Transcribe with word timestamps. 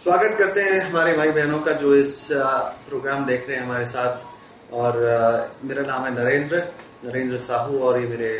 स्वागत 0.00 0.36
करते 0.38 0.60
हैं 0.60 0.80
हमारे 0.80 1.12
भाई 1.12 1.30
बहनों 1.30 1.58
का 1.60 1.72
जो 1.72 1.94
इस 1.94 2.12
प्रोग्राम 2.32 3.24
देख 3.24 3.48
रहे 3.48 3.56
हैं 3.56 3.64
हमारे 3.64 3.86
साथ। 3.86 4.72
और 4.72 4.96
मेरा 5.64 5.82
नाम 5.82 6.04
है 6.04 6.12
नरेंद्र 6.14 6.62
नरेंद्र 7.04 7.38
साहू 7.38 7.78
और 7.78 7.98
ये 8.00 8.06
मेरे 8.08 8.30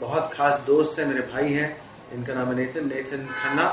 बहुत 0.00 0.30
खास 0.34 0.60
दोस्त 0.66 0.98
हैं, 0.98 1.06
मेरे 1.06 1.20
भाई 1.32 1.52
हैं। 1.52 1.70
इनका 2.14 2.34
नाम 2.34 2.48
है 2.48 2.56
नेथन 2.56 2.86
नेथन 2.88 3.26
खन्ना। 3.38 3.66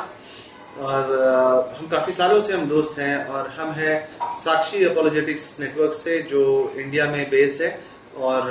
और 0.80 1.76
हम 1.78 1.88
काफ़ी 1.88 2.14
सालों 2.14 2.42
से 2.42 2.54
हम 2.54 2.66
दोस्त 2.70 3.00
हैं 3.00 3.26
और 3.26 3.48
हम 3.60 3.72
हैं 3.74 3.96
साक्षी 4.40 4.84
अपोलोजेटिक्स 4.86 5.56
नेटवर्क 5.60 5.94
से, 5.96 6.20
जो 6.24 6.74
इंडिया 6.78 7.06
में 7.06 7.30
बेस्ड 7.30 7.64
है। 7.64 7.80
और 8.18 8.44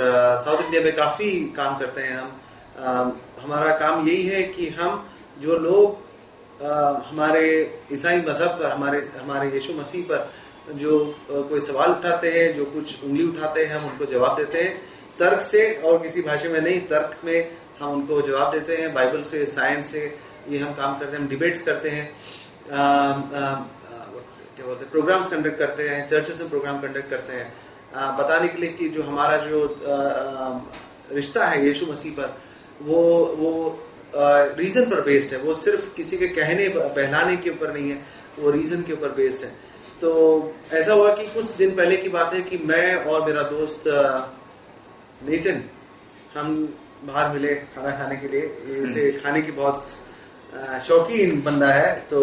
साउथ 0.44 0.64
इंडिया 0.64 0.82
में 0.82 0.94
काफ़ी 0.96 1.30
काम 1.56 1.78
करते 1.78 2.00
हैं 2.02 2.16
हम। 2.16 3.20
हमारा 3.42 3.76
काम 3.78 4.08
यही 4.08 4.26
है 4.26 4.42
कि 4.42 4.68
हम 4.80 5.06
जो 5.40 5.58
लोग 5.58 6.04
हमारे 6.60 7.44
ईसाई 7.92 8.18
मज़हब 8.18 8.58
पर, 8.58 8.66
हमारे 8.66 8.98
हमारे 9.20 9.50
यीशु 9.50 9.72
मसीह 9.74 10.04
पर 10.04 10.28
जो 10.74 10.92
कोई 11.30 11.60
सवाल 11.60 11.90
उठाते 11.90 12.30
हैं, 12.30 12.56
जो 12.56 12.64
कुछ 12.66 13.04
उंगली 13.04 13.24
उठाते 13.24 13.64
हैं, 13.64 13.74
हम 13.74 13.90
उनको 13.90 14.04
जवाब 14.12 14.36
देते 14.36 14.62
हैं। 14.62 14.76
तर्क 15.18 15.40
से 15.42 15.62
और 15.82 15.98
किसी 16.02 16.22
भाषा 16.22 16.48
में 16.48 16.60
नहीं, 16.60 16.80
तर्क 16.88 17.16
में 17.24 17.50
हम 17.80 17.92
उनको 17.92 18.20
जवाब 18.22 18.52
देते 18.52 18.76
हैं। 18.76 18.92
बाइबल 18.94 19.22
से, 19.22 19.44
साइंस 19.46 19.90
से 19.92 20.02
ये 20.48 20.58
हम 20.58 20.72
काम 20.74 20.98
करते 20.98 21.12
हैं, 21.12 21.22
हम 21.22 21.28
डिबेट्स 21.28 21.62
करते 21.62 21.88
हैं। 21.90 22.06
क्या 24.56 24.66
बोलते 24.66 24.84
हैं, 24.84 24.90
प्रोग्राम्स 24.90 25.28
कंडक्ट 25.28 25.58
करते 25.58 25.88
हैं, 25.88 26.08
चर्चेस 26.08 26.40
में 26.40 26.48
प्रोग्राम 26.50 26.80
कंडक्ट 26.80 27.10
करते 27.10 27.32
हैं। 27.32 28.16
बताने 28.16 28.48
के 28.48 28.58
लिए 28.58 28.70
कि 28.72 28.88
जो 28.88 29.02
हमारा 29.02 29.36
जो 29.36 29.78
रिश्ता 31.12 31.46
है 31.46 31.66
यीशु 31.66 31.86
मसीह 31.86 32.12
पर, 32.12 32.36
वो 32.82 33.02
वो 33.38 33.50
रीजन 34.58 34.84
पर 34.84 35.00
बेस्ड 35.00 35.32
है। 35.34 35.38
वो 35.40 35.54
सिर्फ़ 35.54 35.94
किसी 35.94 36.16
के 36.18 36.28
कहने 36.30 36.68
बहलाने 36.68 37.36
के 37.36 37.50
ऊपर 37.50 37.72
नहीं 37.74 37.90
है। 37.90 37.98
वो 38.38 38.50
रीजन 38.50 38.82
के 38.82 38.92
ऊपर 38.92 39.08
बेस्ड 39.16 39.44
है। 39.44 39.50
तो 40.00 40.10
ऐसा 40.72 40.92
हुआ 40.92 41.14
कि 41.14 41.26
कुछ 41.26 41.50
दिन 41.56 41.70
पहले 41.76 41.96
की 41.96 42.08
बात 42.08 42.34
है 42.34 42.40
कि 42.42 42.58
मैं 42.64 42.94
और 43.04 43.24
मेरा 43.26 43.42
दोस्त 43.50 43.84
नितिन 45.28 45.62
हम 46.34 46.56
बाहर 47.04 47.32
मिले 47.32 47.54
खाना 47.54 47.90
खाने 47.98 48.16
के 48.16 48.28
लिए। 48.28 48.42
इसे 48.84 49.02
हम्म। 49.02 49.20
खाने 49.22 49.42
की 49.42 49.52
बहुत 49.52 49.86
शौकीन 50.86 51.40
बंदा 51.42 51.68
है 51.68 51.88
तो 52.10 52.20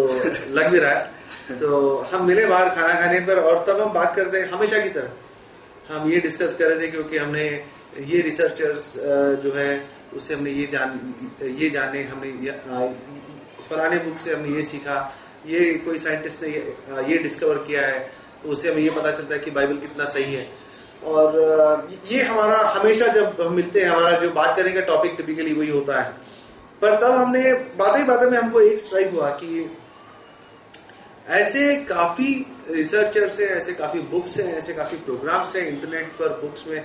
लग 0.50 0.67
भी 0.72 0.80
रहा 0.80 0.91
है। 0.91 1.59
तो 1.59 1.97
हम 2.11 2.25
मिले 2.28 2.45
बाहर 2.45 2.69
खाना 2.69 2.94
खाने 3.02 3.19
पर 3.19 3.39
और 3.39 3.66
तब 3.67 3.81
हम 3.81 3.94
बात 3.94 4.16
करते 4.16 4.39
हैं 4.39 4.50
हमेशा 4.52 4.80
की 4.80 4.89
तरह। 4.89 5.94
हम 5.94 6.11
ये 6.11 6.19
डिस्कस 6.19 6.55
कर 6.59 6.67
रहे 6.67 6.81
थे 6.81 6.91
क्योंकि 6.91 7.17
हमने 7.17 7.45
ये 8.07 8.22
रिसर्चर्स 8.22 8.94
जो 9.44 9.52
है 9.53 9.72
उससे 10.16 10.33
हमने 10.33 10.52
ये 10.52 10.66
जान 10.72 11.00
ये 11.59 11.69
जाने 11.69 12.03
हमने 12.03 12.30
फलाने 13.69 13.97
बुक 13.97 14.17
से 14.17 14.33
हमने 14.33 14.56
ये 14.58 14.64
सीखा। 14.66 14.97
ये 15.47 15.73
कोई 15.86 15.97
साइंटिस्ट 16.00 16.44
ने 16.44 16.50
ये, 16.50 17.17
डिस्कवर 17.17 17.58
किया 17.67 17.86
है 17.88 18.00
तो 18.44 18.50
उससे 18.50 18.72
हमें 18.72 18.81
ये 18.81 18.89
पता 18.89 19.11
चलता 19.11 19.34
है 19.34 19.39
कि 19.39 19.52
बाइबल 19.52 19.78
कितना 19.78 20.06
सही 20.14 20.34
है। 20.34 20.47
और 21.03 21.88
ये 22.11 22.22
हमारा 22.23 22.58
हमेशा 22.69 23.08
जब 23.14 23.41
हम 23.41 23.53
मिलते 23.53 23.81
हैं 23.81 23.89
हमारा 23.89 24.19
जो 24.19 24.30
बात 24.31 24.56
करने 24.58 24.72
का 24.72 24.81
टॉपिक 24.88 25.16
टिपिकली 25.17 25.53
वही 25.53 25.69
होता 25.69 26.02
है। 26.02 26.11
पर 26.81 26.95
तब 27.02 27.11
हमने 27.11 27.53
बातें 27.80 28.00
ही 28.00 28.06
बातें 28.06 28.30
में 28.31 28.38
हमको 28.38 28.61
एक 28.61 28.80
स्ट्राइक 28.80 29.11
हुआ 29.11 29.30
कि 29.41 29.69
ऐसे 31.31 31.75
काफ़ी 31.89 32.34
रिसर्चर्स 32.69 33.39
हैं 33.39 33.47
ऐसे 33.50 33.73
काफ़ी 33.73 34.00
बुक्स 34.11 34.38
हैं 34.39 34.53
ऐसे 34.58 34.73
काफ़ी 34.73 34.97
प्रोग्राम्स 35.06 35.56
हैं 35.56 35.67
इंटरनेट 35.67 36.08
पर 36.19 36.30
बुक्स 36.41 36.67
में 36.67 36.84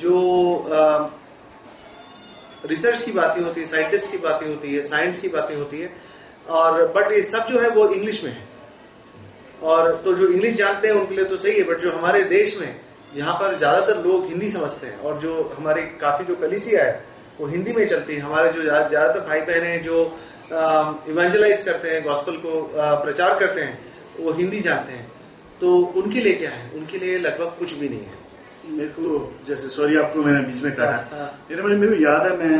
जो 0.00 0.16
रिसर्च 2.64 3.02
की 3.02 3.12
बातें 3.12 3.40
होती 3.42 3.60
है 3.60 3.66
साइंटिस्ट 3.66 4.10
की 4.10 4.18
बातें 4.18 4.46
होती 4.46 4.74
है 4.74 4.82
साइंस 4.84 5.18
की 5.20 5.28
बातें 5.30 5.54
होती 5.56 5.80
है, 5.80 5.90
और 6.48 6.86
बट 6.92 7.12
ये 7.12 7.22
सब 7.24 7.46
जो 7.46 7.60
है 7.60 7.68
वो 7.70 7.88
इंग्लिश 7.90 8.22
में 8.24 8.30
है। 8.30 8.48
और 9.62 9.96
तो 10.04 10.12
जो 10.14 10.28
इंग्लिश 10.28 10.54
जानते 10.56 10.88
हैं 10.88 10.94
उनके 10.94 11.14
लिए 11.14 11.24
तो 11.26 11.36
सही 11.38 11.58
है 11.58 11.64
बट 11.64 11.80
जो 11.80 11.92
हमारे 11.92 12.22
देश 12.26 12.56
में 12.60 12.74
यहाँ 13.14 13.34
पर 13.34 13.56
ज़्यादातर 13.58 14.02
लोग 14.02 14.26
हिंदी 14.28 14.50
समझते 14.50 14.86
हैं, 14.86 14.98
और 14.98 15.18
जो 15.18 15.54
हमारे 15.58 15.82
काफ़ी 16.00 16.24
जो 16.24 16.36
कलिसिया 16.38 16.84
है, 16.84 17.04
वो 17.40 17.46
हिंदी 17.48 17.72
में 17.72 17.86
चलती 17.88 18.14
है। 18.14 18.20
हमारे 18.20 18.52
जो 18.52 18.62
ज़्यादातर 18.62 19.20
भाई 19.28 19.40
बहन 19.42 19.64
हैं 19.64 19.82
जो 19.84 20.02
इवेंजलाइज 21.08 21.62
करते 21.62 21.90
हैं 21.90 22.02
गॉस्पल 22.04 22.36
को 22.38 22.60
प्रचार 22.76 23.38
करते 23.38 23.60
हैं, 23.60 23.78
वो 24.20 24.32
हिंदी 24.34 24.60
जानते 24.60 24.92
हैं। 24.92 25.08
तो 25.60 25.76
उनके 25.96 26.20
लिए 26.20 26.34
क्या 26.34 26.50
है? 26.50 26.70
उनके 26.74 26.98
लिए 26.98 27.18
लगभग 27.18 27.58
कुछ 27.58 27.72
भी 27.74 27.88
नहीं 27.88 28.00
है। 28.00 28.18
मेरे 28.70 28.88
को 28.90 29.18
जैसे 29.46 29.68
सॉरी 29.70 29.96
आपको 29.96 30.22
मैंने 30.22 30.40
बीच 30.46 30.62
में 30.62 30.72
काटा 30.72 30.90
हाँ, 30.92 31.04
हाँ। 31.12 31.30
मेरे 31.50 31.76
मेरे 31.76 31.88
को 31.88 32.02
याद 32.02 32.22
है 32.22 32.36
मैं 32.38 32.56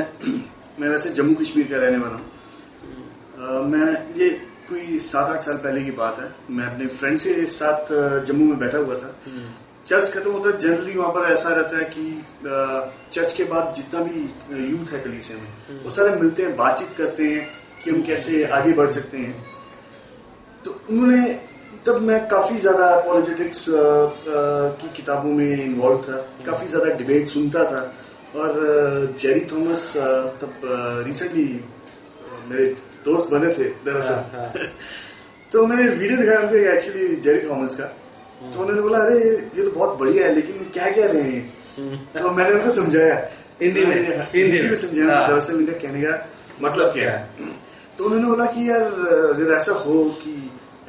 मैं 0.81 0.89
वैसे 0.89 1.11
जम्मू 1.13 1.35
कश्मीर 1.37 1.67
का 1.67 1.77
रहने 1.77 1.99
वाला 1.99 2.17
हूँ 2.17 3.65
मैं 3.67 3.87
ये 4.17 4.29
कोई 4.69 4.99
सात 5.05 5.29
आठ 5.29 5.41
साल 5.43 5.57
पहले 5.59 5.85
की 5.85 5.91
बात 5.95 6.19
है 6.19 6.29
मैं 6.51 6.65
अपने 6.65 6.87
फ्रेंड 6.95 7.19
के 7.21 7.47
साथ 7.53 7.93
जम्मू 8.27 8.47
में 8.47 8.59
बैठा 8.59 8.79
हुआ 8.79 8.95
था 8.97 9.15
हम्म। 9.27 9.49
चर्च 9.87 10.09
खत्म 10.11 10.33
होता 10.33 10.51
है 10.51 10.59
जनरली 10.59 10.93
वहाँ 10.95 11.13
पर 11.13 11.33
ऐसा 11.33 11.51
रहता 11.51 11.79
है 11.79 11.85
कि 11.91 12.05
चर्च 13.13 13.33
के 13.33 13.45
बाद 13.47 13.73
जितना 13.77 14.03
भी 14.03 14.21
यूथ 14.65 14.93
है 14.93 15.01
कलीसिया 15.01 15.39
में 15.39 15.49
हम्म। 15.69 15.79
वो 15.81 15.91
सारे 15.91 16.15
मिलते 16.17 16.43
हैं 16.43 16.57
बातचीत 16.57 16.97
करते 16.99 17.29
हैं 17.29 17.47
कि 17.85 17.91
हम 17.91 18.03
कैसे 18.03 18.45
आगे 18.53 18.73
बढ़ 18.73 18.91
सकते 18.91 19.19
हैं 19.19 19.35
तो 20.65 20.81
उन्होंने 20.91 21.23
तब 21.87 22.01
मैं 22.03 22.19
काफ़ी 22.29 22.57
ज़्यादा 22.59 22.89
पॉलिटिक्स 23.07 23.65
की 24.81 24.89
किताबों 24.97 25.31
में 25.33 25.65
इन्वॉल्व 25.65 25.99
था। 26.03 26.17
काफ़ी 26.47 26.67
ज़्यादा 26.67 26.95
डिबेट 26.97 27.29
सुनता 27.29 27.65
था। 27.65 27.81
और 28.37 29.15
जेरी 29.21 29.41
थॉमस 29.53 29.93
तब 30.41 30.61
रिसेंटली 31.07 31.45
मेरे 32.51 32.67
दोस्त 33.05 33.33
बने 33.33 33.49
थे 33.55 33.65
दरअसल। 33.87 34.15
हाँ, 34.15 34.29
हाँ। 34.35 34.67
तो 35.53 35.67
मैंने 35.67 35.89
वीडियो 35.89 36.19
दिखाया 36.19 36.41
उनको 36.41 36.57
एक्चुअली 36.75 37.17
जेरी 37.17 37.41
थॉमस 37.49 37.75
का। 37.75 37.85
तो 38.43 38.61
उन्होंने 38.61 38.83
बोला 38.83 38.99
अरे 38.99 39.19
ये 39.19 39.65
तो 39.65 39.71
बहुत 39.71 39.99
बढ़िया 39.99 40.27
है 40.27 40.35
लेकिन 40.35 40.71
क्या 40.75 40.91
कह 40.91 41.07
रहे 41.13 41.23
हैं 41.23 41.43
हम्म। 41.79 42.21
तो 42.21 42.31
मैंने 42.31 42.55
उनको 42.55 42.71
समझाया 42.71 43.17
हिंदी 43.63 43.85
में। 43.87 43.97
हिंदी 44.35 44.61
में 44.69 44.75
समझाया 44.77 45.19
हाँ। 45.19 45.29
दरअसल 45.29 45.59
इनका 45.59 45.73
कहने 45.83 46.03
का 46.03 46.15
मतलब 46.63 46.93
क्या 46.93 47.11
है। 47.11 47.51
तो 47.99 48.05
उन्होंने 48.05 48.27
बोला 48.27 48.47
कि 48.55 48.69
यार 48.71 48.83
अगर 48.83 49.53
ऐसा 49.57 49.73
हो 49.85 50.05
कि 50.23 50.33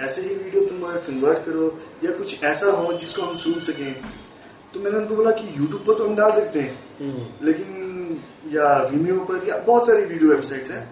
ऐसे 0.01 0.21
ही 0.21 0.35
वीडियो 0.35 0.61
तुम 0.65 0.83
अगर 0.83 0.99
कन्वर्ट 1.01 1.39
करो 1.45 1.65
या 2.03 2.11
कुछ 2.17 2.43
ऐसा 2.43 2.71
हो 2.71 2.93
जिसको 2.93 3.21
हम 3.21 3.37
सुन 3.37 3.59
सकें। 3.61 3.93
तो 4.73 4.79
मैंने 4.79 4.97
उनको 4.97 5.15
बोला 5.15 5.31
कि 5.31 5.47
यूट्यूब 5.49 5.83
पर 5.87 5.93
तो 5.93 6.07
हम 6.07 6.15
डाल 6.15 6.31
सकते 6.31 6.59
हैं। 6.59 6.77
हम्म। 6.99 7.45
लेकिन 7.45 8.19
या 8.51 8.73
वीमियो 8.83 9.19
पर 9.25 9.47
या 9.47 9.57
बहुत 9.67 9.87
सारी 9.87 10.05
वीडियो 10.05 10.29
वेबसाइट्स 10.31 10.71
हैं। 10.71 10.83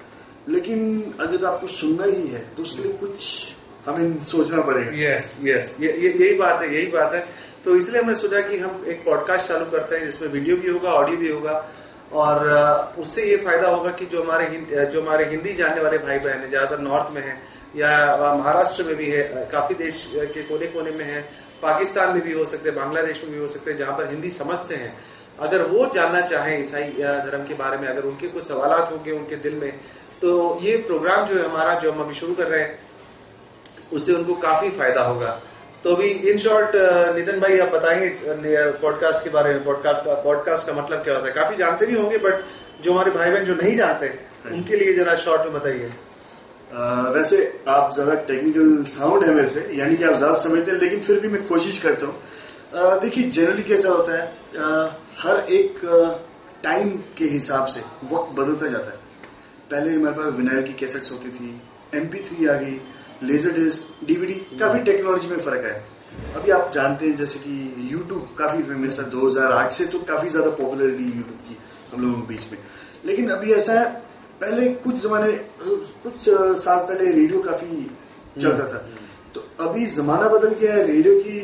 लेकिन 0.49 1.13
अगर 1.19 1.45
आपको 1.45 1.67
सुनना 1.69 2.05
ही 2.05 2.27
है 2.27 2.39
तो 2.57 2.63
उसके 2.63 2.83
लिए 2.83 2.91
कुछ 2.97 3.25
हमें 3.85 4.19
सोचना 4.25 4.61
पड़ेगा। 4.61 4.91
यस 4.97 5.37
यस 5.43 5.75
ये 5.81 5.91
यही 5.97 6.33
बात 6.37 6.61
है 6.61 6.73
यही 6.75 6.85
बात 6.91 7.13
है। 7.13 7.25
तो 7.65 7.75
इसलिए 7.75 8.01
हमने 8.01 8.15
सोचा 8.15 8.41
कि 8.41 8.57
हम 8.59 8.83
एक 8.87 9.03
पॉडकास्ट 9.05 9.47
चालू 9.47 9.65
करते 9.71 9.95
हैं 9.95 10.05
जिसमें 10.05 10.29
वीडियो 10.29 10.55
भी 10.57 10.69
होगा 10.69 10.91
ऑडियो 10.93 11.17
भी 11.17 11.31
होगा। 11.31 11.63
और 12.13 12.47
उससे 12.99 13.23
ये 13.23 13.37
फ़ायदा 13.37 13.67
होगा 13.67 13.89
कि 13.91 14.05
जो 14.05 14.21
हमारे 14.23 14.45
जो 14.85 15.01
हमारे 15.01 15.25
हिंदी 15.25 15.53
जानने 15.53 15.81
वाले 15.81 15.97
भाई 15.97 16.19
बहन 16.19 16.39
है 16.39 16.49
ज़्यादातर 16.49 16.79
नॉर्थ 16.81 17.13
में 17.15 17.21
है 17.21 17.35
या 17.75 17.89
महाराष्ट्र 18.35 18.83
में 18.83 18.95
भी 18.95 19.09
है 19.11 19.47
काफ़ी 19.51 19.75
देश 19.75 20.05
के 20.15 20.43
कोने 20.43 20.67
कोने 20.67 20.91
में 20.91 21.05
है। 21.05 21.21
पाकिस्तान 21.61 22.13
में 22.13 22.21
भी 22.23 22.33
हो 22.33 22.45
सकते 22.45 22.69
हैं 22.69 22.77
बांग्लादेश 22.77 23.21
में 23.23 23.31
भी 23.33 23.39
हो 23.39 23.47
सकते 23.47 23.71
हैं 23.71 23.77
जहाँ 23.77 23.97
पर 23.97 24.09
हिंदी 24.09 24.29
समझते 24.31 24.75
हैं। 24.75 24.93
अगर 25.39 25.61
वो 25.63 25.85
जानना 25.85 26.21
चाहें 26.21 26.61
ईसाई 26.61 26.89
धर्म 26.99 27.43
के 27.45 27.53
बारे 27.53 27.77
में 27.77 27.87
अगर 27.87 28.03
उनके 28.03 28.27
कुछ 28.27 28.43
सवाल 28.43 28.71
होंगे 28.81 29.11
उनके 29.11 29.35
दिल 29.35 29.55
में 29.55 29.71
तो 30.21 30.59
ये 30.61 30.75
प्रोग्राम 30.77 31.27
जो 31.27 31.35
है 31.35 31.43
हमारा 31.43 31.73
जो 31.79 31.91
हम 31.91 32.01
अभी 32.01 32.15
शुरू 32.15 32.33
कर 32.33 32.47
रहे 32.47 32.61
हैं 32.61 32.79
उससे 33.93 34.13
उनको 34.13 34.33
काफ़ी 34.37 34.69
फ़ायदा 34.69 35.01
होगा। 35.01 35.39
तो 35.83 35.95
अभी 35.95 36.07
इन 36.31 36.37
शॉर्ट 36.37 36.75
नितिन 37.15 37.39
भाई 37.39 37.59
आप 37.59 37.69
बताएँगे 37.69 38.09
पॉडकास्ट 38.81 39.23
के 39.23 39.29
बारे 39.29 39.53
में 39.53 39.63
पॉडकास्ट 39.65 40.09
पॉडकास्ट 40.23 40.67
का 40.67 40.73
मतलब 40.73 41.03
क्या 41.03 41.13
होता 41.13 41.27
है? 41.27 41.33
काफ़ी 41.33 41.55
जानते 41.57 41.85
भी 41.85 41.95
होंगे 41.95 42.17
बट 42.17 42.43
जो 42.83 42.91
हमारे 42.93 43.11
भाई 43.11 43.31
बहन 43.31 43.45
जो 43.45 43.55
नहीं 43.55 43.77
जानते 43.77 44.07
हाँ 44.07 44.51
उनके 44.53 44.75
लिए 44.75 44.93
जरा 44.93 45.15
शॉर्ट 45.17 45.41
में 45.41 45.53
बताइए। 45.53 45.91
वैसे 46.71 47.37
आप 47.67 47.91
ज़्यादा 47.93 48.13
टेक्निकल 48.25 48.83
साउंड 48.87 49.23
है 49.23 49.33
मेरे 49.35 49.47
से 49.49 49.67
यानी 49.75 49.95
कि 49.97 50.03
आप 50.03 50.15
ज़्यादा 50.15 50.35
समझते 50.39 50.71
हैं 50.71 50.79
लेकिन 50.79 50.99
फिर 51.01 51.19
भी 51.19 51.27
मैं 51.27 51.45
कोशिश 51.47 51.77
करता 51.83 52.05
हूँ। 52.05 52.99
देखिए 53.01 53.29
जनरली 53.29 53.63
कैसा 53.63 53.89
होता 53.89 54.17
है 54.17 54.25
आ, 54.59 54.89
हर 55.19 55.39
एक 55.51 55.79
टाइम 56.63 56.89
के 57.17 57.25
हिसाब 57.27 57.65
से 57.67 57.79
वक्त 58.11 58.31
बदलता 58.39 58.67
जाता 58.67 58.91
है। 58.91 58.97
पहले 59.71 59.93
हमारे 59.93 60.15
पास 60.15 60.33
विनाइल 60.33 60.63
की 60.63 60.73
कैसेट्स 60.79 61.11
होती 61.11 61.29
थी 61.31 61.49
एम 61.95 62.05
आ 62.49 62.53
गई 62.53 62.79
लेजर 63.23 63.51
डिस्क 63.53 64.05
डीवीडी 64.07 64.33
काफ़ी 64.59 64.79
टेक्नोलॉजी 64.83 65.27
में 65.27 65.39
फ़र्क 65.39 65.65
है 65.65 65.73
अभी 66.35 66.51
आप 66.51 66.71
जानते 66.73 67.05
हैं 67.05 67.15
जैसे 67.15 67.39
कि 67.39 67.89
यूट्यूब 67.91 68.27
काफ़ी 68.37 68.63
फ़ेमस 68.63 68.99
है 68.99 69.09
2008 69.11 69.71
से 69.71 69.85
तो 69.87 69.99
काफ़ी 70.07 70.29
ज़्यादा 70.29 70.49
पॉपुलरिटी 70.51 71.03
यूट्यूब 71.05 71.39
की 71.47 71.57
हम 71.91 72.01
लोगों 72.01 72.21
के 72.21 72.27
बीच 72.27 72.51
में। 72.51 72.57
लेकिन 73.05 73.29
अभी 73.31 73.53
ऐसा 73.53 73.79
है 73.79 73.85
पहले 74.41 74.67
कुछ 74.83 75.01
जमाने 75.03 75.31
कुछ 75.61 76.29
साल 76.59 76.77
पहले 76.79 77.11
रेडियो 77.11 77.39
काफ़ी 77.41 77.85
चलता 78.41 78.67
था। 78.67 78.85
तो 79.35 79.43
अभी 79.61 79.85
जमाना 79.87 80.27
बदल 80.29 80.53
गया 80.55 80.73
है 80.73 80.85
रेडियो 80.87 81.15
की 81.17 81.39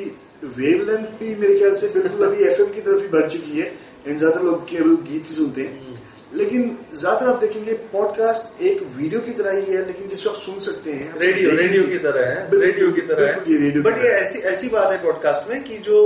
वेव 0.58 0.86
लेंथ 0.86 1.08
भी 1.20 1.34
मेरे 1.36 1.58
ख्याल 1.60 1.76
से 1.76 1.88
बिल्कुल 1.94 2.26
अभी 2.28 2.44
एफएम 2.50 2.72
की 2.74 2.82
तरफ़ 2.82 3.02
ही 3.02 3.08
बढ़ 3.10 3.28
चुकी 3.30 3.60
है 3.60 3.72
एंड 4.08 4.18
ज़्यादा 4.18 4.42
लोग 4.42 4.64
केवल 4.70 4.96
गीत 5.10 5.30
ही 5.30 5.36
सुनते 5.36 5.62
हैं। 5.62 5.94
लेकिन 6.34 6.64
ज़्यादातर 6.94 7.28
आप 7.28 7.40
देखेंगे 7.40 7.74
पॉडकास्ट 7.92 8.62
एक 8.64 8.82
वीडियो 8.96 9.20
की 9.22 9.32
तरह 9.34 9.52
ही 9.52 9.74
है 9.74 9.86
लेकिन 9.88 10.08
जिसको 10.08 10.30
आप 10.30 10.38
सुन 10.40 10.60
सकते 10.62 10.92
हैं 10.94 11.20
रेडियो 11.20 11.52
रेडियो 11.58 11.84
की 11.84 11.98
तरह 12.06 12.26
है 12.30 12.62
रेडियो 12.62 12.92
की 12.92 13.02
तरह 13.02 13.26
बिल्कुल 13.26 13.54
ये 13.54 13.60
है 13.60 13.66
रेडियो 13.66 13.84
बट 13.84 13.98
ये 13.98 14.10
ऐसी 14.16 14.40
ऐसी 14.52 14.70
बात 14.70 14.92
है 14.92 14.98
पॉडकास्ट 15.04 15.50
में 15.50 15.64
कि 15.64 15.78
जो 15.86 16.00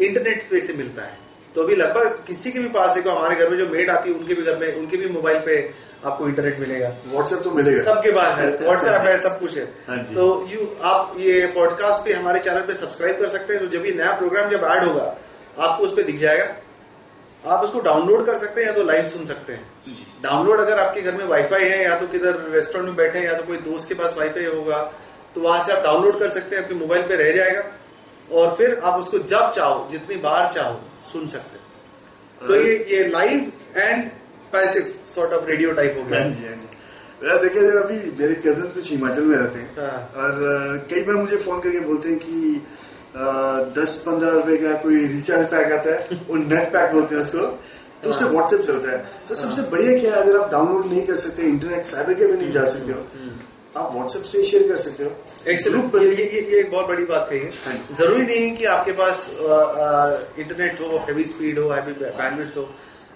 इंटरनेट 0.00 0.46
पे 0.50 0.60
से 0.60 0.72
मिलता 0.74 1.02
है। 1.02 1.18
तो 1.54 1.62
अभी 1.62 1.76
लगभग 1.76 2.24
किसी 2.26 2.50
के 2.52 2.58
भी 2.58 2.68
पास 2.70 2.96
है 2.96 3.02
हमारे 3.04 3.36
घर 3.36 3.48
में 3.50 3.58
जो 3.58 3.66
मेड 3.68 3.90
आती 3.90 4.10
है 4.10 4.16
उनके 4.16 4.34
भी 4.34 4.42
घर 4.42 4.56
में 4.56 4.74
उनके 4.74 4.96
भी 4.96 5.08
मोबाइल 5.10 5.38
पे 5.46 5.56
आपको 6.04 6.26
इंटरनेट 6.28 6.58
मिलेगा। 6.60 6.88
व्हाट्सएप 7.06 7.40
तो 7.44 7.50
मिलेगा। 7.50 7.82
सबके 7.84 8.12
पास 8.12 8.38
है 8.38 8.46
व्हाट्सएप 8.58 9.00
है 9.02 9.18
सब 9.18 9.38
कुछ 9.40 9.58
हाँ। 9.58 9.96
है 9.96 10.14
तो 10.14 10.24
यू 10.50 10.68
आप 10.84 11.14
ये 11.18 11.46
पॉडकास्ट 11.54 12.04
पे 12.04 12.12
हमारे 12.12 12.40
चैनल 12.40 12.60
पे 12.60 12.74
सब्सक्राइब 12.74 13.18
कर 13.20 13.28
सकते 13.28 13.54
हैं। 13.54 13.62
तो 13.62 13.76
जब 13.76 13.86
ये 13.86 13.92
नया 13.94 14.12
प्रोग्राम 14.18 14.50
जब 14.50 14.64
ऐड 14.66 14.84
होगा 14.84 15.04
आपको 15.58 15.84
उस 15.84 15.94
पर 15.96 16.02
दिख 16.02 16.18
जाएगा। 16.18 16.46
आप 17.44 17.64
उसको 17.64 17.80
डाउनलोड 17.80 18.24
कर 18.26 18.38
सकते 18.38 18.60
हैं 18.60 18.68
या 18.68 18.74
तो 18.74 18.82
लाइव 18.84 19.08
सुन 19.08 19.24
सकते 19.26 19.52
हैं। 19.52 19.96
डाउनलोड 20.22 20.60
अगर 20.60 20.78
आपके 20.78 21.02
घर 21.02 21.14
में 21.14 21.24
वाईफाई 21.26 21.64
है 21.64 21.82
या 21.84 21.98
तो 22.00 22.06
किधर 22.06 22.40
रेस्टोरेंट 22.52 22.88
में 22.88 22.96
बैठे 22.96 23.18
हैं 23.18 23.26
या 23.26 23.34
तो 23.34 23.44
कोई 23.44 23.56
दोस्त 23.64 23.88
के 23.88 23.94
पास 23.94 24.14
वाईफाई 24.18 24.44
होगा 24.46 24.78
तो 25.34 25.40
वहाँ 25.40 25.62
से 25.64 25.72
आप 25.72 25.82
डाउनलोड 25.84 26.18
कर 26.20 26.30
सकते 26.30 26.56
हैं 26.56 26.62
आपके 26.62 26.74
मोबाइल 26.74 27.02
पे 27.02 27.16
रह 27.16 27.32
जाएगा। 27.32 27.62
और 28.30 28.54
फिर 28.56 28.80
आप 28.84 29.00
उसको 29.00 29.18
जब 29.18 29.52
चाहो 29.52 29.88
जितनी 29.90 30.16
बार 30.20 30.52
चाहो 30.52 30.80
सुन 31.12 31.26
सकते 31.28 31.58
हैं। 31.58 32.48
तो 32.48 32.54
ये 32.56 32.76
ये 32.90 33.06
live 33.08 33.52
and 33.76 34.08
passive 34.52 34.94
sort 35.14 35.32
of 35.32 35.48
radio 35.48 35.72
type 35.72 35.96
हो 35.98 36.02
हाँ 36.02 36.10
गया 36.10 36.28
जी 36.28 36.46
हाँ 36.46 36.54
जी। 36.56 36.68
देखिए 37.42 37.62
जब 37.62 37.76
अभी 37.82 37.98
मेरे 38.20 38.34
कज़न 38.46 38.68
कुछ 38.74 38.90
हिमाचल 38.90 39.24
में 39.24 39.36
रहते 39.36 39.58
हैं। 39.58 39.76
हाँ। 39.78 40.24
और 40.24 40.86
कई 40.90 41.02
बार 41.04 41.16
मुझे 41.16 41.36
फ़ोन 41.36 41.60
करके 41.60 41.80
बोलते 41.80 42.08
हैं 42.08 42.18
कि 42.18 42.62
दस 43.80 43.96
पंद्रह 44.06 44.30
रुपए 44.30 44.56
का 44.56 44.72
कोई 44.82 45.06
रिचार्ज 45.06 45.46
पैक 45.50 45.72
आता 45.72 45.94
है 45.94 46.18
वो 46.28 46.36
नेट 46.36 46.72
पैक 46.72 46.92
बोलते 46.92 47.14
हैं 47.14 47.22
उसको। 47.22 47.46
तो 48.04 48.10
उससे 48.10 48.24
हाँ। 48.24 48.32
व्हाट्सएप 48.32 48.60
चलता 48.60 48.90
है। 48.90 48.98
तो 49.28 49.34
सबसे 49.34 49.62
बढ़िया 49.70 49.98
क्या 50.00 50.14
है 50.14 50.22
अगर 50.22 50.36
आप 50.40 50.50
डाउनलोड 50.52 50.86
नहीं 50.86 51.06
कर 51.06 51.16
सकते 51.24 51.42
इंटरनेट 51.48 51.84
साइबर 51.86 52.14
कैफ़े 52.14 52.36
नहीं 52.36 52.50
जा 52.52 52.64
सकते 52.74 52.92
हो 52.92 53.02
आप 53.76 53.92
व्हाट्सएप 53.94 54.22
से 54.24 54.42
शेयर 54.44 54.66
कर 54.68 54.76
सकते 54.78 55.04
हो। 55.04 55.10
एक्सेलेंट 55.48 55.94
ये, 55.94 56.00
ये, 56.00 56.24
ये 56.24 56.40
ये 56.42 56.58
एक 56.60 56.70
बहुत 56.70 56.86
बड़ी 56.86 57.04
बात 57.04 57.26
कही 57.30 57.38
हाँ। 57.38 57.72
है 57.72 57.94
ज़रूरी 57.94 58.22
नहीं 58.22 58.40
है 58.40 58.56
कि 58.56 58.64
आपके 58.66 58.92
पास 58.92 59.28
इंटरनेट 60.38 60.80
हो 60.80 60.96
हैवी 60.98 61.24
स्पीड 61.24 61.58
हो 61.58 61.68
हैवी 61.70 61.92
बैंडविड्थ 61.94 62.56
हो। 62.56 62.68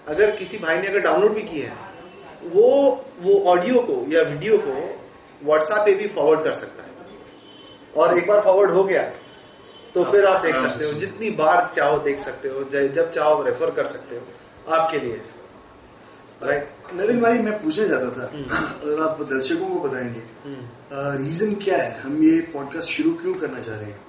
अगर 0.07 0.31
किसी 0.35 0.57
भाई 0.57 0.77
ने 0.77 0.87
अगर 0.87 0.99
डाउनलोड 1.01 1.33
भी 1.33 1.41
किया 1.43 1.69
है 1.69 1.93
वो 2.53 2.69
वो 3.21 3.39
ऑडियो 3.51 3.79
को 3.81 4.03
या 4.09 4.21
वीडियो 4.23 4.57
को 4.59 4.73
व्हाट्सएप 5.43 5.85
पे 5.85 5.95
भी 5.95 6.07
फॉरवर्ड 6.15 6.43
कर 6.43 6.53
सकता 6.53 6.83
है। 6.83 6.89
और 7.95 8.17
एक 8.17 8.27
बार 8.27 8.41
फॉरवर्ड 8.41 8.71
हो 8.71 8.83
गया 8.83 9.03
तो 9.95 10.03
फिर 10.03 10.25
आप 10.25 10.41
देख 10.41 10.55
सकते 10.55 10.85
हो। 10.85 10.91
जितनी 10.99 11.29
बार 11.35 11.71
चाहो 11.75 11.97
देख 11.99 12.19
सकते 12.19 12.47
हो 12.47 12.63
जब 12.71 13.11
चाहो 13.11 13.43
रेफर 13.43 13.71
कर 13.71 13.87
सकते 13.87 14.15
हो 14.15 14.73
आपके 14.73 14.99
लिए। 14.99 15.21
राइट 16.43 16.93
नरेंद्र 16.93 17.21
भाई 17.23 17.37
मैं 17.39 17.53
पूछना 17.63 17.87
चाहता 17.87 18.09
था। 18.11 18.25
अगर 18.83 19.01
आप 19.01 19.21
दर्शकों 19.21 19.67
को 19.67 19.79
बताएँगे 19.79 20.23
रीजन 21.17 21.53
क्या 21.55 21.77
है? 21.77 21.99
हम 22.01 22.23
ये 22.23 22.39
पॉडकास्ट 22.53 22.89
शुरू 22.89 23.13
क्यों 23.13 23.33
करना 23.33 23.59
चाह 23.59 23.75
रहे 23.75 23.85
हैं? 23.85 23.99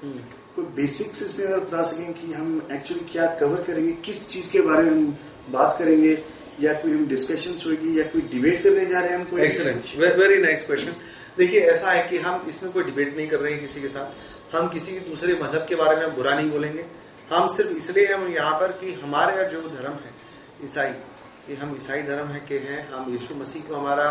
कोई 0.57 0.65
बेसिक्स 0.77 1.23
इसमें 1.23 1.47
अगर 1.47 1.61
बता 1.61 1.83
सकें 1.83 2.13
कि 2.13 2.33
हम 2.33 2.67
एक्चुअली 2.73 3.05
क्या 3.13 3.27
कवर 3.41 3.63
करेंगे 3.63 3.93
किस 4.05 4.27
चीज़ 4.29 4.51
के 4.51 4.61
बारे 4.61 4.83
में 4.83 4.91
हम 4.91 5.17
बात 5.51 5.77
करेंगे 5.79 6.13
या 6.61 6.73
कोई 6.73 6.93
हम 6.93 7.07
डिस्कशन 7.07 7.55
होगी 7.67 7.99
या 8.01 8.05
कोई 8.05 8.23
डिबेट 8.23 8.63
करने 8.63 8.87
जा 8.87 9.01
रहे 9.01 9.11
हैं 9.11 9.17
हम 9.17 9.25
कोई? 9.25 9.43
एक्सलेंट 9.43 9.97
वेरी 10.19 10.43
नाइस 10.43 10.67
क्वेश्चन 10.67 10.93
देखिए 11.39 11.61
ऐसा 11.61 11.91
है 11.91 12.09
कि 12.09 12.19
हम 12.19 12.47
इसमें 12.49 12.73
कोई 12.73 12.85
डिबेट 12.85 13.17
नहीं 13.17 13.29
कर 13.29 13.41
रहे 13.41 13.53
हैं 13.53 13.61
किसी 13.61 13.81
के 13.81 13.89
साथ। 13.89 14.55
हम 14.57 14.69
किसी 14.69 14.93
दूसरे 15.01 15.35
मज़हब 15.43 15.67
के 15.69 15.75
बारे 15.75 15.97
में 15.97 16.15
बुरा 16.15 16.35
नहीं 16.35 16.51
बोलेंगे। 16.51 16.85
हम 17.33 17.49
सिर्फ़ 17.57 17.71
इसलिए 17.73 18.07
हम 18.07 18.27
यहाँ 18.29 18.59
पर 18.61 18.73
कि 18.73 18.93
हमारे 18.93 19.45
जो 19.49 19.61
धर्म 19.61 19.93
है 19.93 20.15
ईसाई 20.65 20.91
ये 21.49 21.57
हम 21.57 21.75
ईसाई 21.77 22.03
धर्म 22.03 22.29
है 22.29 22.39
के 22.49 22.55
हैं 22.61 22.79
हम 22.91 23.11
यीशु 23.11 23.35
मसीह 23.35 23.63
को 23.63 23.75
हमारा 23.75 24.07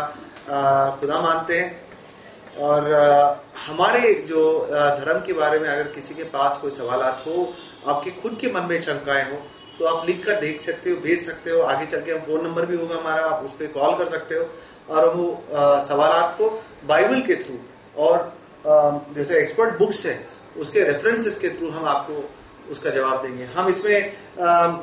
खुदा 1.00 1.20
मानते 1.22 1.58
हैं। 1.58 1.84
और 2.58 2.86
हमारे 3.66 4.12
जो 4.28 4.42
धर्म 4.70 5.20
के 5.26 5.32
बारे 5.32 5.58
में 5.58 5.68
अगर 5.68 5.88
किसी 5.94 6.14
के 6.14 6.24
पास 6.32 6.56
कोई 6.62 6.70
सवाल 6.72 7.02
हो 7.26 7.34
आपके 7.86 8.10
खुद 8.22 8.38
के 8.40 8.52
मन 8.52 8.62
में 8.70 8.80
शंकाएँ 8.82 9.24
हो 9.30 9.40
तो 9.78 9.84
आप 9.86 10.06
लिख 10.08 10.24
कर 10.26 10.40
देख 10.40 10.62
सकते 10.62 10.90
हो 10.90 10.96
भेज 11.02 11.26
सकते 11.26 11.50
हो 11.50 11.60
आगे 11.64 11.86
चल 11.86 12.02
के 12.02 12.12
हम 12.12 12.20
फ़ोन 12.26 12.46
नंबर 12.46 12.66
भी 12.66 12.76
होगा 12.76 12.96
हमारा 12.96 13.26
आप 13.26 13.44
उस 13.44 13.52
पर 13.52 13.66
कॉल 13.72 13.98
कर 13.98 14.08
सकते 14.10 14.34
हो। 14.34 14.48
और 14.90 15.14
वो 15.14 15.26
सवाल 15.84 16.12
को 16.38 16.50
बाइबल 16.88 17.20
के 17.22 17.36
थ्रू 17.36 17.58
और 18.02 18.18
आ, 18.64 18.98
जैसे 19.14 19.38
एक्सपर्ट 19.40 19.78
बुक्स 19.78 20.04
है 20.06 20.18
उसके 20.58 20.84
रेफरेंसेस 20.84 21.38
के 21.38 21.48
थ्रू 21.58 21.70
हम 21.70 21.84
आपको 21.88 22.28
उसका 22.70 22.90
जवाब 22.90 23.22
देंगे। 23.22 23.44
हम 23.56 23.68
इसमें 23.68 24.12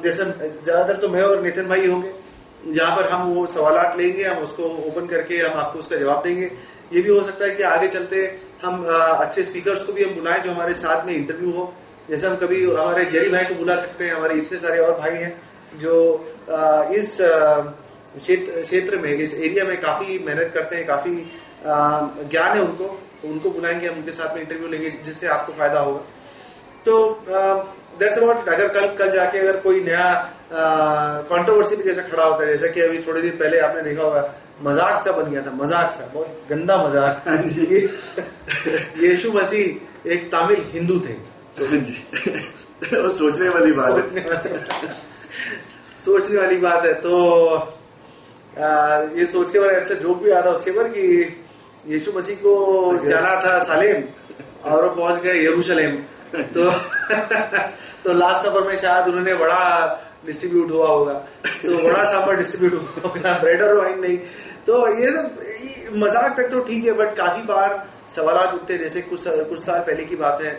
जैसे 0.03 0.23
ज़्यादातर 0.25 0.97
तो 0.97 1.09
मैं 1.09 1.21
और 1.21 1.41
नितिन 1.43 1.67
भाई 1.69 1.87
होंगे 1.87 2.21
जहाँ 2.65 2.95
पर 2.95 3.07
हम 3.09 3.31
वो 3.33 3.45
सवाल 3.47 3.97
लेंगे, 3.97 4.23
हम 4.23 4.43
उसको 4.43 4.63
ओपन 4.87 5.07
करके 5.07 5.37
हम 5.37 5.59
आपको 5.59 5.79
उसका 5.79 5.97
जवाब 5.97 6.23
देंगे। 6.23 6.51
ये 6.93 7.01
भी 7.01 7.09
हो 7.09 7.21
सकता 7.21 7.45
है 7.45 7.55
कि 7.55 7.63
आगे 7.65 7.87
चलते 7.89 8.17
हम 8.63 8.83
अच्छे 8.85 9.43
स्पीकर्स 9.43 9.83
को 9.83 9.93
भी 9.93 10.03
हम 10.03 10.13
बुलाएँ 10.15 10.41
जो 10.41 10.51
हमारे 10.51 10.73
साथ 10.75 11.05
में 11.05 11.13
इंटरव्यू 11.15 11.51
हो। 11.51 11.73
जैसे 12.09 12.27
हम 12.27 12.35
कभी 12.35 12.63
हमारे 12.65 13.05
जेरी 13.05 13.29
भाई 13.29 13.45
को 13.45 13.55
बुला 13.55 13.75
सकते 13.75 14.05
हैं, 14.05 14.13
हमारे 14.13 14.35
इतने 14.35 14.57
सारे 14.59 14.79
और 14.79 14.99
भाई 14.99 15.13
हैं 15.13 15.41
जो 15.75 15.93
इस 16.93 17.17
क्षेत्र 18.15 18.97
में, 18.97 19.11
इस 19.11 19.33
एरिया 19.35 19.63
में 19.65 19.79
काफ़ी 19.81 20.17
मेहनत 20.19 20.51
करते 20.53 20.75
हैं, 20.75 20.85
काफ़ी 20.87 21.15
ज्ञान 21.65 22.57
है 22.57 22.61
उनको। 22.61 22.87
तो 23.21 23.27
उनको 23.27 23.49
बुलाएँगे, 23.49 23.87
हम 23.87 23.97
उनके 23.97 24.11
साथ 24.11 24.35
में 24.35 24.41
इंटरव्यू 24.41 24.67
लेंगे, 24.67 24.89
जिससे 25.05 25.27
आपको 25.27 25.53
फ़ायदा 25.53 25.79
होगा। 25.79 25.99
तो 26.85 26.93
दैट्स 27.99 28.17
अबाउट 28.17 28.49
अगर 28.49 28.67
कल 28.67 28.87
कल 28.97 29.11
जाके 29.11 29.39
अगर 29.39 29.57
कोई 29.59 29.83
नया 29.83 30.07
कंट्रोवर्सी 31.31 31.75
भी 31.75 31.83
जैसा 31.83 32.01
खड़ा 32.01 32.23
होता 32.23 32.45
है 32.45 32.57
जैसा 32.57 32.71
कि 32.73 32.81
अभी 32.81 32.97
थोड़े 33.07 33.21
दिन 33.21 33.31
पहले 33.37 33.59
आपने 33.59 33.81
देखा 33.81 34.03
होगा 34.03 34.23
मज़ाक 34.63 35.03
सा 35.03 35.11
बन 35.11 35.31
गया 35.31 35.41
था 35.41 35.51
मज़ाक 35.63 35.91
सा 35.91 36.09
बहुत 36.13 36.41
गंदा 36.49 36.75
मज़ाक। 36.87 37.23
हाँ 37.27 37.37
ये- 37.37 39.03
यीशु 39.03 39.31
मसीह 39.33 40.09
एक 40.11 40.29
तमिल 40.35 40.65
हिंदू 40.73 40.99
थे। 40.99 41.13
हाँ 41.61 41.79
जी। 41.79 41.95
वो 42.97 43.09
सोचने 43.09 43.49
वाली 43.49 43.71
बात 43.71 43.89
है। 43.89 44.01
सोचने 44.01 44.21
वाली- 44.21 46.01
सोचने 46.05 46.37
वाली 46.37 46.57
बात 46.57 46.85
है। 46.85 46.93
तो 46.93 47.13
आ, 48.59 48.67
ये 49.17 49.25
सोच 49.25 49.51
के 49.51 49.59
बारे 49.59 49.75
अच्छा 49.75 49.93
जोक 50.01 50.21
भी 50.23 50.31
आता 50.31 50.49
उसके 50.49 50.71
ऊपर 50.71 50.87
कि 50.87 51.03
यीशु 51.87 52.11
मसीह 52.15 52.35
को 52.35 52.51
जाना 53.07 53.35
था 53.45 53.63
सालेम 53.63 54.03
और 54.71 54.83
वो 54.83 54.89
पहुँच 54.95 55.21
गए 55.21 55.43
यरूशलेम। 55.45 55.95
तो 56.57 56.69
तो 58.03 58.13
लास्ट 58.13 58.45
सफ़र 58.45 58.67
में 58.67 58.77
शायद 58.77 59.07
उन्होंने 59.07 59.33
बड़ा 59.35 59.63
डिस्ट्रीब्यूट 60.25 60.71
हुआ 60.71 60.87
होगा। 60.87 61.13
तो 61.13 61.77
बड़ा 61.79 62.03
सांबर 62.11 62.35
डिस्ट्रीब्यूट 62.37 62.73
हुआ 62.73 63.09
होगा 63.09 63.37
ब्रेड 63.39 63.61
और 63.61 63.73
वाइन 63.77 63.99
नहीं। 63.99 64.17
तो 64.67 64.87
ये 64.99 65.11
सब 65.11 65.97
मज़ाक 65.97 66.37
तक 66.37 66.49
तो 66.51 66.59
ठीक 66.65 66.85
है 66.85 66.93
बट 66.97 67.15
काफ़ी 67.15 67.41
बार 67.45 67.69
सवाल 68.15 68.37
उठते 68.47 68.77
जैसे 68.77 69.01
कुछ 69.03 69.27
कुछ 69.49 69.59
साल 69.61 69.79
पहले 69.81 70.05
की 70.05 70.15
बात 70.17 70.41
है। 70.41 70.53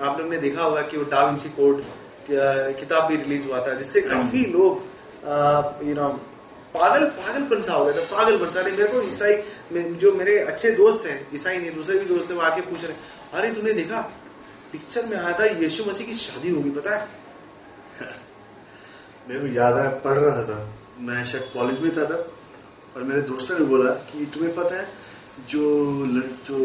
आप 0.00 0.18
लोग 0.20 0.28
ने 0.30 0.38
देखा 0.38 0.62
होगा 0.62 0.82
कि 0.82 0.96
वो 0.96 1.04
डाविंची 1.10 1.48
कोड 1.58 1.82
किताब 2.30 3.06
भी 3.08 3.16
रिलीज़ 3.16 3.46
हुआ 3.46 3.60
था, 3.66 3.74
जिससे 3.74 4.00
काफ़ी 4.02 4.44
लोग 4.52 4.82
यू 5.88 5.94
नो 5.94 6.08
पागल 6.74 7.04
पागलपन 7.16 7.60
सा 7.62 7.72
हो 7.72 7.84
गया 7.84 7.94
था 7.94 8.04
पागलपन 8.10 8.48
सा। 8.48 8.62
नहीं, 8.62 8.76
मेरे 8.76 8.88
को 8.88 9.00
ईसाई 9.02 9.34
जो 9.96 10.12
मेरे 10.14 10.38
अच्छे 10.44 10.70
दोस्त 10.72 11.06
हैं, 11.06 11.18
ईसाई 11.34 11.58
नहीं, 11.58 11.70
दूसरे 11.74 11.98
भी 11.98 12.04
दोस्त 12.06 12.30
हैं, 12.30 12.36
वो 12.38 12.44
आके 12.44 12.60
पूछ 12.62 12.84
रहे 12.84 13.38
अरे 13.38 13.50
तूने 13.54 13.72
देखा? 13.74 14.00
पिक्चर 14.72 15.06
में 15.06 15.16
आया 15.16 15.38
था 15.38 15.44
यीशु 15.44 15.84
मसीह 15.84 16.06
की 16.06 16.14
शादी 16.14 16.50
होगी 16.50 16.70
पता 16.70 16.96
है? 16.96 17.08
मेरे 19.28 19.40
को 19.40 19.46
याद 19.46 19.76
है 19.76 19.88
पढ़ 20.00 20.18
रहा 20.18 20.42
था। 20.44 20.74
मैं 21.00 21.24
शायद 21.24 21.50
कॉलेज 21.54 21.80
में 21.80 21.96
था 21.96 22.04
तब 22.04 22.32
और 22.96 23.02
मेरे 23.02 23.22
दोस्तों 23.22 23.58
ने 23.58 23.64
बोला 23.64 23.90
कि 23.90 24.26
तुम्हें 24.26 24.54
पता 24.54 24.76
है 24.76 24.88
जो 25.48 25.62
जो 26.46 26.58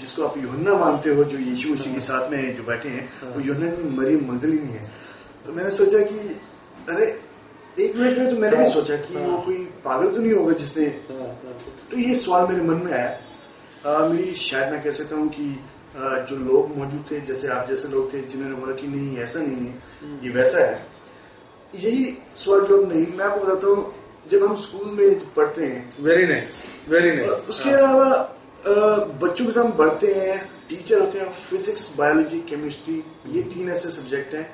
जिसको 0.00 0.24
आप 0.24 0.38
योहन्ना 0.38 0.74
मानते 0.74 1.10
हो 1.10 1.24
जो 1.24 1.38
यीशु 1.38 1.68
मसीह 1.68 1.94
के 1.94 2.00
साथ 2.00 2.30
में 2.30 2.56
जो 2.56 2.62
बैठे 2.62 2.88
हैं 2.88 3.32
वो 3.34 3.40
योहन्ना 3.40 3.70
नहीं 3.70 3.96
मरियम 3.96 4.32
मगदलिनी 4.32 4.72
है 4.72 4.90
तो 5.46 5.52
मैंने 5.52 5.70
सोचा 5.70 5.98
कि 5.98 6.18
अरे 6.88 7.20
एक 7.78 7.96
मिनट 7.96 8.18
में 8.18 8.30
तो 8.30 8.36
मैंने 8.36 8.56
भी 8.56 8.68
सोचा 8.70 8.96
कि 8.96 9.14
वो 9.16 9.38
कोई 9.38 9.56
पागल 9.56 10.14
तो 10.14 10.20
नहीं 10.20 10.32
होगा 10.32 10.52
जिसने 10.52 10.86
तो 11.90 11.98
ये 11.98 12.16
सवाल 12.16 12.48
मेरे 12.48 12.62
मन 12.62 12.74
में 12.74 12.92
आया। 12.92 13.22
आ, 13.86 14.08
मेरी 14.08 14.34
शायद 14.34 14.72
मैं 14.72 14.82
कह 14.82 14.90
सकता 14.90 15.16
हूँ 15.16 15.28
कि 15.28 15.60
जो 15.94 16.36
लोग 16.38 16.76
मौजूद 16.76 17.04
थे 17.10 17.20
जैसे 17.26 17.48
आप 17.50 17.68
जैसे 17.68 17.88
लोग 17.88 18.12
थे 18.12 18.20
जिन्होंने 18.22 18.56
बोला 18.56 18.74
कि 18.74 18.86
नहीं 18.88 19.16
ऐसा 19.18 19.40
नहीं 19.40 19.66
है 19.66 20.24
ये 20.24 20.30
वैसा 20.30 20.58
है। 20.60 20.86
यही 21.74 22.04
सवाल 22.36 22.66
जवाब 22.66 22.88
नहीं 22.88 23.06
मैं 23.18 23.24
आपको 23.24 23.46
बताता 23.46 23.66
हूँ 23.66 23.94
जब 24.30 24.44
हम 24.44 24.56
स्कूल 24.56 24.90
में 24.90 25.32
पढ़ते 25.34 25.64
हैं 25.64 26.04
वेरी 26.04 26.26
नाइस 26.26 26.52
वेरी 26.88 27.16
नाइस 27.16 27.48
उसके 27.50 27.70
अलावा 27.70 28.08
बच्चों 29.22 29.44
के 29.46 29.52
साथ 29.52 29.64
हम 29.64 29.72
बढ़ते 29.72 30.14
हैं 30.14 30.38
टीचर 30.68 31.00
होते 31.00 31.18
हैं 31.18 31.32
फिजिक्स 31.32 31.94
बायोलॉजी 31.98 32.38
केमिस्ट्री 32.48 33.02
ये 33.32 33.42
तीन 33.54 33.68
ऐसे 33.72 33.90
सब्जेक्ट 33.90 34.34
हैं 34.34 34.46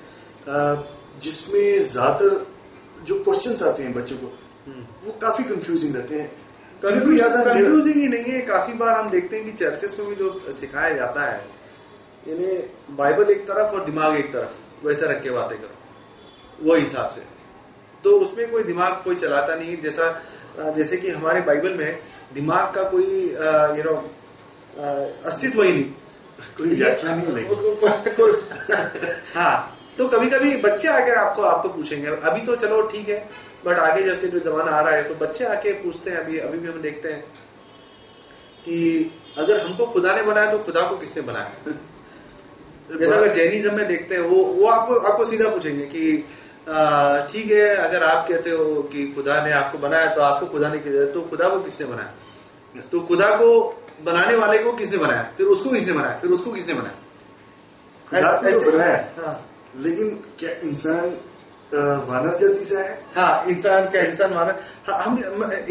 जिसमें 1.22 1.82
ज़्यादातर 1.84 2.46
जो 3.06 3.22
क्वेश्चंस 3.24 3.62
आते 3.62 3.82
हैं 3.82 3.92
बच्चों 3.94 4.16
को 4.16 4.26
वो 5.04 5.12
काफ़ी 5.22 5.44
कंफ्यूजिंग 5.44 5.94
रहते 5.96 6.20
हैं। 6.20 6.30
कंफ्यूजिंग 6.82 7.96
ही? 7.96 8.08
नहीं 8.08 8.24
है। 8.24 8.40
काफ़ी 8.46 8.72
बार 8.74 8.94
हम 8.96 9.10
देखते 9.10 9.36
हैं 9.36 9.44
कि 9.44 9.52
चर्चेस 9.54 9.96
में 9.98 10.08
भी 10.08 10.14
जो 10.14 10.52
सिखाया 10.52 10.92
जाता 10.94 11.22
है 11.22 11.38
यानी 12.26 12.48
बाइबल 12.96 13.30
एक 13.30 13.46
तरफ़ 13.48 13.74
और 13.74 13.84
दिमाग 13.84 14.16
एक 14.16 14.32
तरफ़ 14.32 14.86
वैसे 14.86 15.06
रख 15.06 15.22
के 15.22 15.30
बातें 15.30 15.56
करो 15.58 15.74
वो 16.60 16.74
हिसाब 16.76 17.08
से। 17.10 17.22
तो 18.04 18.18
उसमें 18.20 18.50
कोई 18.50 18.62
दिमाग 18.64 18.92
कोई 19.04 19.16
चलाता 19.16 19.54
नहीं 19.54 19.76
जैसा 19.82 20.72
जैसे 20.76 20.96
कि 20.96 21.10
हमारे 21.10 21.40
बाइबल 21.42 21.74
में 21.74 21.98
दिमाग 22.34 22.74
का 22.74 22.82
कोई 22.90 23.08
यू 23.78 23.84
नो 23.84 23.94
अस्तित्व 25.26 25.62
ही 25.62 25.72
नहीं। 25.72 25.84
कोई 26.56 26.74
व्याख्या 26.74 27.14
नहीं 27.16 27.26
हाँ। 29.34 29.56
तो 29.98 30.06
कभी 30.08 30.30
कभी 30.30 30.56
बच्चे 30.62 30.88
आके 30.88 31.12
आपको 31.16 31.42
आपको 31.44 31.68
पूछेंगे 31.68 32.06
अभी 32.08 32.40
तो 32.46 32.56
चलो 32.56 32.80
ठीक 32.88 33.08
है 33.08 33.18
बट 33.64 33.78
आगे 33.78 34.02
चल 34.02 34.14
के 34.14 34.26
जो 34.26 34.38
जमाना 34.40 34.70
आ 34.70 34.80
रहा 34.80 34.94
है 34.94 35.02
तो 35.08 35.14
बच्चे 35.14 35.44
आके 35.44 35.72
पूछते 35.72 36.10
हैं 36.10 36.18
अभी 36.18 36.38
अभी 36.38 36.58
भी 36.58 36.68
हम 36.68 36.80
देखते 36.82 37.08
हैं 37.08 37.20
कि 38.64 38.76
अगर 39.38 39.66
हमको 39.66 39.86
खुदा 39.86 40.16
ने 40.16 40.22
बनाया 40.22 40.52
तो 40.52 40.58
खुदा 40.58 40.82
को 40.82 40.96
किसने 40.96 41.22
बनाया? 41.22 41.50
जैसा 42.98 43.16
अगर 43.16 43.34
जैनिज्म 43.34 43.74
में 43.74 43.86
देखते 43.88 44.14
हैं 44.14 44.22
वो 44.22 44.44
वो 44.44 44.66
आपको 44.66 44.94
आपको 44.94 45.24
सीधा 45.24 45.48
पूछेंगे 45.50 45.84
कि 45.86 46.16
ठीक 47.32 47.50
है 47.50 47.76
अगर 47.76 48.04
आप 48.04 48.28
कहते 48.28 48.50
हो 48.50 48.82
कि 48.82 49.06
खुदा 49.06 49.44
ने 49.44 49.52
आपको 49.52 49.78
बनाया 49.78 50.14
तो 50.14 50.20
आपको 50.20 50.46
खुदा 50.46 50.68
ने 50.68 50.78
तो 51.06 51.20
खुदा 51.20 51.48
को 51.48 51.60
किसने 51.60 51.86
बनाया? 51.86 52.12
तो 52.92 53.00
खुदा 53.00 53.30
को 53.36 53.48
बनाने 54.04 54.36
वाले 54.36 54.58
को 54.58 54.72
किसने 54.72 54.98
बनाया? 54.98 55.22
फिर 55.36 55.46
उसको 55.46 55.70
किसने 55.70 55.92
बनाया? 55.92 56.18
फिर 56.18 56.30
उसको 56.30 56.52
किसने 56.52 56.74
बनाया? 56.74 56.94
खुदा 58.10 58.58
तो 58.58 58.72
बनाया। 58.72 59.26
हाँ। 59.26 59.50
लेकिन 59.78 60.10
क्या 60.38 60.50
इंसान 60.50 61.16
वानर 61.72 62.36
जाति 62.38 62.64
से 62.64 62.76
है? 62.78 62.98
हाँ 63.16 63.44
इंसान 63.48 63.88
क्या 63.90 64.02
इंसान 64.04 64.32
वानर। 64.34 64.54
हाँ, 64.88 64.98
हम 65.00 65.18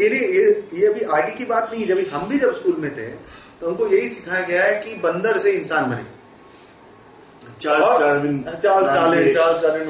ये 0.00 0.08
ये 0.08 0.44
ये 0.74 0.86
अभी 0.86 1.04
आगे 1.12 1.30
की 1.32 1.44
बात 1.46 1.70
नहीं 1.72 1.86
जब 1.86 1.98
हम 2.12 2.28
भी 2.28 2.38
जब 2.38 2.52
स्कूल 2.54 2.76
में 2.80 2.90
थे 2.96 3.08
तो 3.60 3.68
हमको 3.68 3.86
यही 3.88 4.08
सिखाया 4.10 4.46
गया 4.46 4.62
है 4.64 4.74
कि 4.82 4.94
बंदर 5.02 5.38
से 5.40 5.52
इंसान 5.52 5.90
बने। 5.90 6.04
Charles 7.60 8.00
Darwin 8.00 8.42
Charles 8.62 8.90
Darwin 8.90 9.32
Charles 9.34 9.62
Darwin 9.62 9.88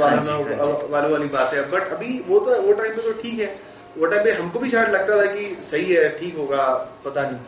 वाली 0.90 1.12
वाली 1.12 1.28
बात 1.28 1.54
है। 1.54 1.70
बट 1.70 1.92
अभी 1.92 2.18
वो 2.28 2.38
तो 2.40 2.60
वो 2.62 2.72
टाइम 2.74 2.92
पे 2.92 3.02
तो 3.02 3.12
ठीक 3.22 3.38
है। 3.40 3.54
वो 3.96 4.06
टाइम 4.06 4.24
पे 4.24 4.32
हमको 4.32 4.58
भी 4.58 4.70
शायद 4.70 4.90
लगता 4.90 5.16
था 5.18 5.26
कि 5.34 5.56
सही 5.62 5.92
है 5.92 6.08
ठीक 6.18 6.36
होगा 6.36 6.64
पता 7.04 7.22
नहीं। 7.22 7.38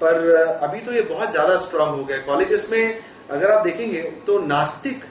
पर 0.00 0.34
अभी 0.62 0.80
तो 0.80 0.92
ये 0.92 1.00
बहुत 1.04 1.30
ज़्यादा 1.30 1.56
स्ट्रांग 1.58 1.90
हो 1.90 2.04
गया 2.04 2.18
कॉलेजेस 2.24 2.68
में 2.70 3.00
अगर 3.30 3.50
आप 3.50 3.64
देखेंगे 3.64 4.02
तो 4.26 4.38
नास्तिक 4.46 5.04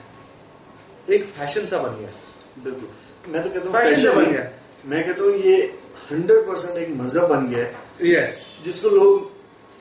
एक 1.08 1.24
फ़ैशन 1.30 1.66
सा 1.66 1.78
बन 1.78 1.98
गया 1.98 2.08
बिल्कुल। 2.64 2.88
मैं 3.28 3.42
तो 3.42 3.48
कहता 3.50 3.66
हूँ 3.66 4.14
बन 4.16 4.30
गया। 4.32 4.44
मैं 4.86 5.04
कहता 5.06 5.24
हूँ 5.24 5.32
ये 5.44 5.56
हंड्रेड 6.10 6.46
परसेंट 6.48 6.76
एक 6.78 6.90
मज़हब 6.96 7.28
बन 7.28 7.48
गया 7.50 7.64
है। 7.64 8.12
यस 8.12 8.44
जिसको 8.64 8.88
लोग 8.90 9.34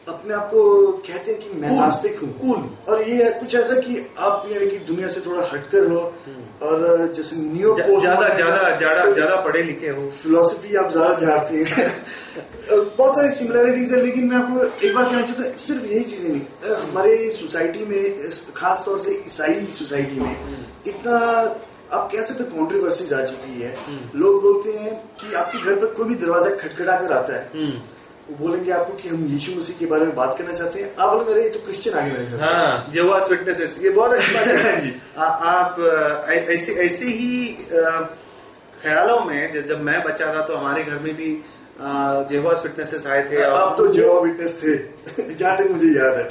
अपने 0.07 0.33
आप 0.33 0.49
को 0.49 0.61
कहते 1.05 1.31
हैं 1.31 1.39
कि 1.41 1.59
मैं 1.59 1.69
नास्तिक 1.71 2.19
हूँ। 2.19 2.29
कूल 2.39 2.91
और 2.93 3.01
ये 3.09 3.29
कुछ 3.39 3.55
ऐसा 3.55 3.75
कि 3.81 3.95
आप 4.19 4.47
यानी 4.51 4.67
कि 4.69 4.77
दुनिया 4.87 5.07
से 5.09 5.21
थोड़ा 5.25 5.43
हटकर 5.53 5.87
हो 5.91 6.01
हम्म। 6.25 6.67
और 6.67 7.13
जैसे 7.15 7.35
नियो 7.37 7.75
ज़्यादा 7.77 8.27
ज़्यादा 8.35 8.69
ज़्यादा 8.77 9.05
ज़्यादा 9.13 9.35
पढ़े 9.45 9.63
लिखे 9.63 9.89
हो। 9.89 10.09
फिलोसफी 10.21 10.75
आप 10.75 10.91
ज़्यादा 10.91 11.13
जानते 11.19 11.63
हैं। 11.63 11.87
बहुत 12.97 13.15
सारी 13.15 13.31
सिमिलरिटीज 13.33 13.91
है 13.93 14.01
लेकिन 14.01 14.27
मैं 14.29 14.37
आपको 14.37 14.63
एक 14.87 14.95
बात 14.95 15.09
कहना 15.09 15.21
चाहता 15.21 15.43
हूँ 15.43 15.57
सिर्फ़ 15.65 15.85
यही 15.85 16.03
चीज़ें 16.03 16.29
नहीं। 16.29 16.75
हमारे 16.83 17.31
सोसाइटी 17.31 17.85
में 17.85 18.31
खास 18.55 18.83
तौर 18.85 18.99
से 18.99 19.21
ईसाई 19.27 19.65
सोसाइटी 19.77 20.19
में 20.19 20.27
हम्म। 20.27 20.89
इतना 20.89 21.19
आप 21.93 22.09
कह 22.11 22.21
सकते 22.21 22.43
कॉन्ट्रोवर्सीज 22.57 23.13
आ 23.13 23.23
चुकी 23.25 23.61
है। 23.61 23.75
हम्म। 23.87 24.19
लोग 24.19 24.41
बोलते 24.41 24.77
हैं 24.79 24.93
कि 25.21 25.33
आपके 25.35 25.57
घर 25.59 25.75
पर 25.81 25.93
कोई 25.93 26.07
भी 26.07 26.15
दरवाज़ा 26.23 26.55
खटखटा 26.55 26.99
कर 27.01 27.11
आता 27.13 27.33
है। 27.35 27.73
वो 28.29 28.35
बोलेंगे 28.37 28.71
आपको 28.71 28.93
कि 28.93 29.09
हम 29.09 29.25
यीशु 29.29 29.51
मसीह 29.57 29.75
के 29.79 29.85
बारे 29.85 30.05
में 30.05 30.15
बात 30.15 30.37
करना 30.37 30.53
चाहते 30.53 30.81
हैं। 30.81 30.95
आप 30.95 31.09
बोलेंगे 31.09 31.33
अरे 31.33 31.49
तो 31.49 31.59
क्रिश्चियन 31.65 31.97
आगे 31.97 32.11
नहीं 32.11 32.39
हाँ 32.39 32.91
जेवास 32.93 33.29
विटनेसेस 33.31 33.79
ये 33.83 33.89
बहुत 33.89 34.13
अच्छी 34.13 34.33
बात 34.33 34.47
है। 34.47 34.79
जी। 34.81 34.93
आ, 35.17 35.25
आप 35.25 35.79
ऐसे 36.29 36.73
ऐसे 36.85 37.05
ही 37.05 37.47
ख्यालों 38.81 39.19
में 39.25 39.67
जब 39.67 39.81
मैं 39.81 40.01
बच्चा 40.03 40.33
था 40.35 40.41
तो 40.47 40.55
हमारे 40.55 40.83
घर 40.83 40.99
में 40.99 41.13
भी 41.15 41.29
जेवास 42.29 42.63
विटनेसेस 42.63 43.05
आए 43.07 43.21
थे 43.29 43.43
आप 43.43 43.75
तो 43.77 43.87
जेवा 43.93 44.19
विटनेस 44.19 44.59
थे। 44.63 44.75
जहाँ 45.33 45.57
तक 45.57 45.71
मुझे 45.71 45.87
याद 45.87 46.17
है। 46.17 46.23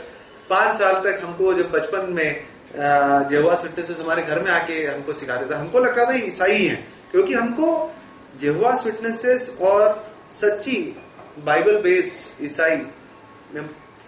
पाँच 0.51 0.77
साल 0.79 0.95
तक 1.05 1.21
हमको 1.25 1.53
जब 1.55 1.71
बचपन 1.71 2.13
में 2.13 2.54
जेवास 2.75 3.63
विटनेसेस 3.63 4.01
हमारे 4.01 4.23
घर 4.23 4.41
में 4.43 4.51
आके 4.51 4.83
हमको 4.85 5.13
सिखाते 5.13 5.51
थे 5.51 5.55
हमको 5.55 5.81
लगता 5.81 6.05
था 6.05 6.15
ईसाई 6.17 6.65
है, 6.65 6.75
क्योंकि 7.11 7.35
हमको 7.35 7.69
जेवास 8.41 8.85
विटनेसेस 8.87 9.57
और 9.63 10.07
सच्ची 10.33 10.77
बाइबल 11.45 11.81
बेस्ड 11.83 12.45
ईसाई 12.45 12.77
में 13.55 13.63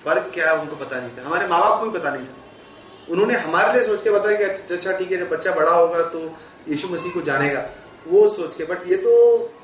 फ़र्क 0.04 0.30
क्या 0.34 0.50
है 0.50 0.58
उनको 0.58 0.76
पता 0.76 1.00
नहीं 1.00 1.10
था। 1.10 1.26
हमारे 1.26 1.46
माँ 1.48 1.60
बाप 1.60 1.80
को 1.80 1.90
भी 1.90 1.98
पता 1.98 2.10
नहीं 2.10 2.24
था। 2.24 3.12
उन्होंने 3.12 3.34
हमारे 3.36 3.72
लिए 3.72 3.86
सोच 3.86 4.02
के 4.02 4.10
बताया 4.10 4.36
कि 4.38 4.74
अच्छा 4.74 4.92
ठीक 4.92 5.12
है, 5.12 5.18
जब 5.18 5.28
बच्चा 5.30 5.52
बड़ा 5.54 5.72
होगा 5.72 6.02
तो 6.08 6.20
यीशु 6.68 6.88
मसीह 6.88 7.12
को 7.12 7.20
जानेगा। 7.22 7.64
वो 8.06 8.28
सोच 8.28 8.54
के 8.54 8.64
बट 8.64 8.86
ये 8.88 8.96
तो 8.96 9.12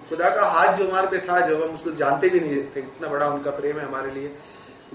खुदा 0.09 0.29
का 0.31 0.47
हाथ 0.49 0.77
जो 0.77 0.89
हमारे 0.89 1.07
पे 1.07 1.19
था, 1.19 1.41
जब 1.41 1.63
हम 1.63 1.75
उसको 1.75 1.91
जानते 1.97 2.29
भी 2.29 2.41
नहीं 2.41 2.57
थे, 2.67 2.81
इतना 2.81 3.09
बड़ा 3.09 3.27
उनका 3.29 3.51
प्रेम 3.51 3.79
है 3.79 3.87
हमारे 3.87 4.11
लिए। 4.11 4.31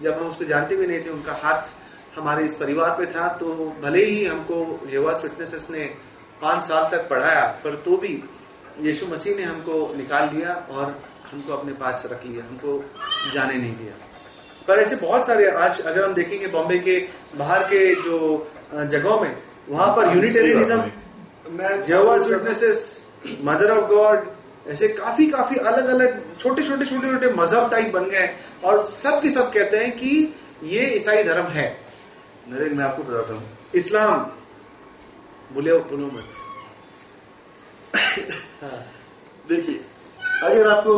जब 0.02 0.20
हम 0.20 0.28
उसको 0.28 0.46
जानते 0.46 0.76
भी 0.76 0.88
नहीं 0.88 1.00
थे, 1.06 1.10
उनका 1.10 1.34
हाथ 1.44 1.62
हमारे 2.18 2.46
इस 2.46 2.54
परिवार 2.56 2.90
पे 2.90 3.06
था 3.06 3.28
तो 3.40 3.54
भले 3.82 4.04
ही 4.06 4.26
हमको 4.26 4.88
जेवास 4.92 5.22
फिटनेसेस 5.22 5.68
ने 5.72 5.86
पाँच 6.42 6.64
साल 6.64 6.90
तक 6.92 7.08
पढ़ाया 7.10 7.46
पर 7.64 7.76
तो 7.86 7.98
भी 7.98 8.14
यीशु 8.82 9.06
मसीह 9.08 9.36
ने 9.36 9.44
हमको 9.44 9.76
निकाल 9.98 10.30
लिया 10.36 10.54
और 10.72 10.86
हमको 11.32 11.54
अपने 11.54 11.74
पास 11.74 12.04
रख 12.12 12.26
लिया 12.26 12.44
हमको 12.46 12.74
जाने 13.34 13.54
नहीं 13.54 13.76
दिया। 13.78 13.94
पर 14.68 14.80
ऐसे 14.80 14.96
बहुत 14.96 15.28
सारे 15.28 15.50
आज 15.58 15.82
अगर 15.82 16.04
हम 16.04 16.14
देखेंगे 16.14 16.48
बॉम्बे 16.48 16.78
के 16.80 17.00
बाहर 17.38 17.64
के 17.64 17.80
जो 18.02 18.18
जगहों 18.74 19.20
में 19.22 19.38
वहाँ 19.70 19.88
पर 19.96 20.16
Unitarianism 20.16 21.86
Jehovah's 21.86 22.28
witnesses 22.28 22.86
mother 23.44 23.72
of 23.72 23.90
God 23.90 24.26
ऐसे 24.70 24.88
काफ़ी 24.88 25.26
काफ़ी 25.32 25.56
अलग 25.56 25.90
अलग 25.90 26.22
छोटे 26.40 26.64
छोटे 26.64 26.86
छोटे 26.86 27.12
छोटे 27.12 27.30
मज़हब 27.34 27.70
टाइप 27.72 27.94
बन 27.94 28.10
गए 28.10 28.30
और 28.64 28.86
सब 28.88 29.22
के 29.22 29.32
सब 29.32 29.52
कहते 29.54 29.78
हैं 29.78 29.92
कि 29.92 30.12
ये 30.64 30.86
ईसाई 30.96 31.24
धर्म 31.24 31.46
है। 31.52 31.68
नरेन 32.48 32.74
मैं 32.78 32.84
आपको 32.86 33.04
बताता 33.04 33.34
हूँ 33.34 33.44
इस्लाम 33.76 34.20
बोले 35.54 35.74
बोलो 35.90 36.06
मत 36.08 36.28
हाँ। 38.62 38.80
देखिए 39.50 39.80
अगर 40.44 40.68
आपको 40.70 40.94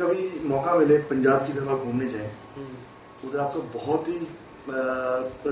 कभी 0.00 0.48
मौका 0.48 0.74
मिले 0.74 0.96
पंजाब 1.10 1.46
की 1.46 1.52
तरफ़ 1.52 1.84
घूमने 1.84 2.08
जाए। 2.08 2.30
उधर 3.24 3.38
आपको 3.40 3.60
बहुत 3.74 4.08
ही 4.08 4.18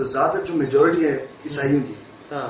ज़्यादा 0.04 0.40
जो 0.40 0.54
मेजोरिटी 0.54 1.04
है 1.04 1.14
ईसाइयों 1.46 1.80
की 1.82 1.96
हाँ। 2.32 2.48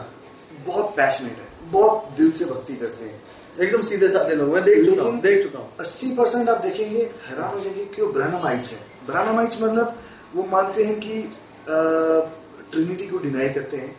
बहुत 0.67 0.95
पैशनेट 0.97 1.37
है 1.39 1.71
बहुत 1.71 2.09
दिल 2.19 2.31
से 2.33 2.45
भक्ति 2.45 2.77
करते 2.77 3.05
हैं 3.05 3.21
एकदम 3.61 3.83
सीधे 3.83 4.09
साधे 4.09 4.35
लोग 4.35 4.49
मैं 4.55 4.65
देख 4.65 4.85
चुका 4.87 5.03
हूँ 5.03 5.21
देख 5.21 5.43
चुका 5.43 5.59
हूँ 5.59 5.77
अस्सी 5.81 6.15
परसेंट 6.17 6.49
आप 6.49 6.61
देखेंगे 6.63 7.03
हैरान 7.29 7.55
हो 7.55 7.61
जाएँगे 7.61 7.85
कि 7.95 8.03
वो 8.03 8.09
ब्राह्मणाइट्स 8.13 8.73
है 8.73 8.79
ब्राह्मणाइट्स 9.07 9.63
मतलब 9.63 9.99
वो 10.35 10.45
मानते 10.53 10.85
हैं 10.85 10.99
कि 11.01 11.19
ट्रिनिटी 12.73 13.07
को 13.07 13.19
डिनाई 13.19 13.49
करते 13.49 13.77
हैं 13.77 13.95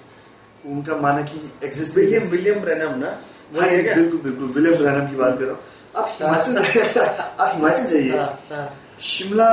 उनका 0.65 0.95
माना 0.97 1.21
कि 1.21 1.39
एग्जिस्ट 1.63 1.95
विलियम 1.97 2.27
विलियम 2.29 2.59
ब्रैनम 2.59 2.97
ना? 2.99 3.07
हाँ, 3.53 3.69
बिल्कुल 3.69 4.19
बिल्कुल 4.19 4.47
विलियम 4.49 4.75
ब्रैनम 4.77 5.07
की 5.07 5.15
बात 5.15 5.37
कर। 5.39 5.45
रहा 5.45 5.53
हूँ। 5.53 5.61
आप 5.95 6.07
हिमाचल 6.19 6.57
आप 7.39 7.51
हिमाचल 7.55 7.85
जाइए। 7.85 8.17
हाँ, 8.17 8.39
हाँ। 8.51 8.67
शिमला 9.01 9.49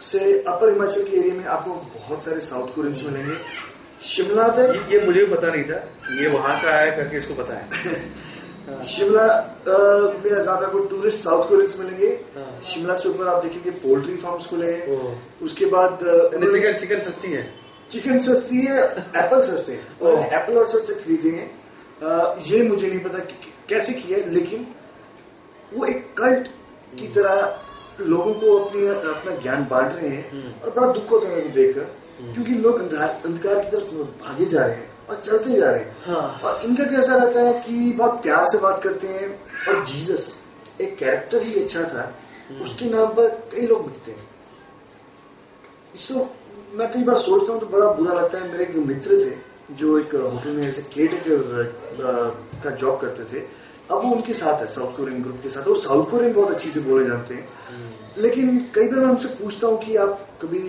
से 0.00 0.20
अपर 0.42 0.70
हिमाचल 0.70 1.04
के 1.04 1.16
एरिया 1.16 1.34
में 1.34 1.44
आपको 1.46 1.74
बहुत 1.94 2.24
सारे 2.24 2.40
साउथ 2.40 2.74
कोरियंस 2.74 3.02
मिलेंगे। 3.06 3.34
शिमला 4.04 4.48
तक 4.48 4.88
ये 4.92 5.00
मुझे 5.06 5.24
पता 5.26 5.50
नहीं 5.50 5.64
था। 5.64 5.82
ये 6.20 6.28
वहाँ 6.28 6.60
का 6.62 6.70
आया 6.70 6.90
करके 6.96 7.16
इसको 7.16 7.34
पता 7.34 7.54
है। 7.54 8.82
शिमला 8.84 9.26
में 9.66 10.30
ज़्यादा 10.30 10.66
को 10.66 10.78
टूरिस्ट 10.90 11.24
साउथ 11.24 11.48
कोरियंस 11.48 11.76
मिलेंगे। 11.78 12.08
हाँ। 12.36 12.60
शिमला 12.70 12.94
से 12.94 13.08
ऊपर 13.08 13.28
आप 13.28 13.42
देखेंगे 13.44 13.70
पोल्ट्री 13.80 14.16
फार्म्स 14.16 14.46
खुले 14.46 14.72
हैं। 14.72 14.82
उसके 15.42 15.66
बाद 15.66 15.98
चिकन 16.34 16.78
चिकन 16.78 17.00
सस्ती 17.00 17.32
है। 17.32 17.42
चिकन 17.90 18.18
सस्ती 18.20 18.60
है 18.60 18.82
एप्पल 19.16 19.42
सस्ते 19.44 19.72
हैं 19.72 20.30
एप्पल 20.30 20.58
और 20.58 20.68
से 20.68 20.94
खरीदे 20.94 21.30
हैं 21.30 22.42
ये 22.44 22.62
मुझे 22.64 22.86
नहीं 22.86 23.00
पता 23.00 23.18
कैसे 23.68 23.92
किया 23.94 24.18
लेकिन 24.28 24.66
वो 25.72 25.84
एक 25.86 26.06
कल्ट 26.14 26.48
की 26.98 27.06
तरह 27.08 28.02
लोगों 28.02 28.32
को 28.34 28.56
अपनी 28.58 28.86
अपना 28.86 29.36
ज्ञान 29.36 29.64
बांट 29.64 29.92
रहे 29.92 30.08
हैं 30.08 30.30
हम्म। 30.30 30.52
और 30.62 30.70
बड़ा 30.70 30.92
दुख 30.92 31.10
होता 31.10 31.28
है 31.28 31.36
उनको 31.36 31.48
देखकर 31.50 31.86
हम्म। 32.20 32.32
क्योंकि 32.34 32.54
लोग 32.56 32.80
अंधार 32.80 33.22
अंधकार 33.24 33.60
की 33.60 33.70
तरफ़ 33.70 33.94
भागे 34.22 34.46
जा 34.46 34.64
रहे 34.64 34.76
हैं 34.76 34.92
और 35.08 35.20
चलते 35.20 35.58
जा 35.58 35.70
रहे 35.70 35.80
हैं 35.80 35.94
हाँ। 36.06 36.40
और 36.44 36.64
इनका 36.64 36.84
कैसा 36.86 37.16
रहता 37.16 37.40
है 37.40 37.52
कि 37.60 37.92
बहुत 37.92 38.22
प्यार 38.22 38.46
से 38.46 38.58
बात 38.58 38.82
करते 38.82 39.08
हैं 39.08 39.28
और 39.68 39.84
जीसस 39.86 40.32
एक 40.80 40.96
कैरेक्टर 40.98 41.42
ही 41.42 41.62
अच्छा 41.62 41.82
था 41.84 42.12
हम्म। 42.50 42.62
उसके 42.62 42.90
नाम 42.90 43.14
पर 43.14 43.28
कई 43.52 43.66
लोग 43.66 43.82
मिलते 43.82 44.10
हैं 44.10 44.28
इसको 45.94 46.26
मैं 46.74 46.90
कई 46.92 47.02
बार 47.04 47.16
सोचता 47.18 47.52
हूँ 47.52 47.60
तो 47.60 47.66
बड़ा 47.66 47.90
बुरा 47.92 48.12
लगता 48.12 48.38
है। 48.38 48.50
मेरे 48.52 48.64
एक 48.64 48.76
मित्र 48.86 49.18
थे 49.20 49.74
जो 49.74 49.98
एक 49.98 50.14
होटल 50.14 50.50
में 50.50 50.66
ऐसे 50.68 50.82
केट 50.94 51.12
का 52.62 52.70
जॉब 52.70 52.98
करते 53.00 53.24
थे। 53.32 53.42
अब 53.90 54.02
वो 54.04 54.10
उनके 54.10 54.32
साथ 54.32 54.60
है 54.60 54.66
साउथ 54.70 54.96
कोरियन 54.96 55.22
ग्रुप 55.22 55.38
के 55.42 55.48
साथ। 55.48 55.68
और 55.68 55.78
साउथ 55.78 56.10
कोरियन 56.10 56.32
बहुत 56.34 56.50
अच्छी 56.50 56.70
से 56.70 56.80
बोले 56.80 57.06
जाते 57.06 57.34
हैं। 57.34 57.46
हम्म। 57.68 58.22
लेकिन 58.22 58.58
कई 58.74 58.88
बार 58.88 59.00
मैं 59.00 59.10
उनसे 59.10 59.28
पूछता 59.42 59.66
हूँ 59.66 59.78
कि 59.84 59.96
आप 59.96 60.28
कभी 60.42 60.62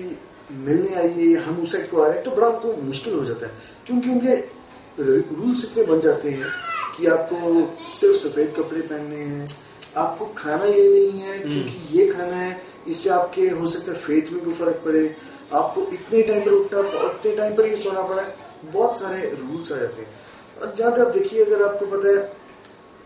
मिलने 0.66 0.94
आइए 0.96 1.36
हम 1.46 1.62
उस 1.64 1.72
साइड 1.72 1.90
को 1.92 2.02
आ 2.02 2.08
रहे 2.08 2.16
हैं 2.16 2.24
तो 2.26 2.32
बड़ा 2.32 2.48
उनको 2.48 2.74
मुश्किल 2.84 3.14
हो 3.14 3.24
जाता 3.26 3.46
है। 3.46 3.52
क्योंकि 3.88 4.10
उनके 4.10 4.36
रूल्स 5.00 5.64
इतने 5.64 5.84
बन 5.86 6.00
जाते 6.00 6.30
हैं 6.32 6.50
कि 6.98 7.08
आपको 7.08 7.38
सिर्फ़ 7.92 8.18
सफ़ेद 8.18 8.54
कपड़े 8.58 8.82
पहनने 8.82 9.24
हैं 9.24 9.48
आपको 9.98 10.26
खाना 10.38 10.66
ये 10.66 10.90
नहीं 10.90 11.20
है 11.22 11.44
हम्म। 11.44 11.54
क्योंकि 11.54 11.98
ये 12.00 12.08
खाना 12.08 12.36
है 12.36 12.62
इससे 12.88 13.10
आपके 13.10 13.48
हो 13.50 13.68
सकता 13.68 13.92
है 13.92 13.98
फेथ 13.98 14.32
में 14.34 14.44
कोई 14.44 14.54
फ़र्क 14.54 14.82
पड़े। 14.86 15.04
आपको 15.54 15.82
इतने 15.94 16.22
टाइम 16.24 16.44
पर 16.44 16.52
उठना 16.52 16.80
उतने 17.08 17.36
टाइम 17.36 17.56
पर 17.56 17.66
ही 17.66 17.76
सोना 17.84 18.02
पड़ा 18.02 18.22
है। 18.22 18.34
बहुत 18.66 19.00
सारे 19.00 19.30
रूल्स 19.32 19.72
आ 19.72 19.76
जाते 19.78 20.02
हैं 20.02 20.10
और 20.62 20.74
जहाँ 20.78 20.92
तक 20.96 21.14
देखिए 21.14 21.44
अगर 21.46 21.64
आपको 21.64 21.86
पता 21.88 22.10
है 22.10 22.34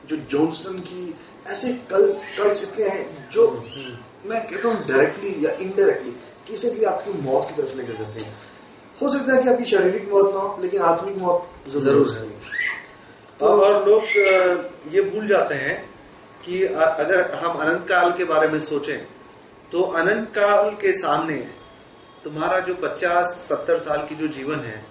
जो 0.09 0.17
जॉन्सटन 0.31 0.79
की 0.81 1.15
ऐसे 1.47 1.73
कल 1.91 2.11
कल 2.37 2.53
इतने 2.53 2.83
हैं 2.83 3.29
जो 3.31 3.47
मैं 4.25 4.41
कहता 4.47 4.67
हूँ 4.67 4.87
डायरेक्टली 4.87 5.35
या 5.45 5.51
इनडायरेक्टली 5.61 6.11
किसी 6.47 6.69
भी 6.69 6.83
आपकी 6.85 7.11
मौत 7.21 7.47
की 7.49 7.61
तरफ़ 7.61 7.75
लेकर 7.77 7.93
जाते 7.93 8.23
हैं। 8.23 8.33
हो 9.01 9.09
सकता 9.11 9.35
है 9.35 9.43
कि 9.43 9.49
आपकी 9.49 9.65
शारीरिक 9.65 10.11
मौत 10.11 10.33
ना 10.33 10.39
हो 10.39 10.61
लेकिन 10.61 10.81
आत्मिक 10.83 11.17
मौत 11.17 11.69
ज़रूर 11.75 12.09
है 12.13 12.27
तो 13.39 13.45
और 13.45 13.85
लोग 13.87 14.03
ये 14.93 15.01
भूल 15.03 15.27
जाते 15.27 15.55
हैं 15.55 15.77
कि 16.45 16.63
अगर 16.65 17.31
हम 17.43 17.59
अनंत 17.59 17.87
काल 17.89 18.11
के 18.17 18.23
बारे 18.25 18.47
में 18.47 18.59
सोचें 18.61 18.97
तो 19.71 19.81
अनंत 20.01 20.27
काल 20.35 20.69
के 20.81 20.91
सामने 20.97 21.35
तुम्हारा 22.23 22.59
जो 22.59 22.73
पचास 22.77 23.35
सत्तर 23.49 23.79
साल 23.79 24.05
की 24.07 24.15
जो 24.15 24.27
जीवन 24.29 24.59
है 24.61 24.83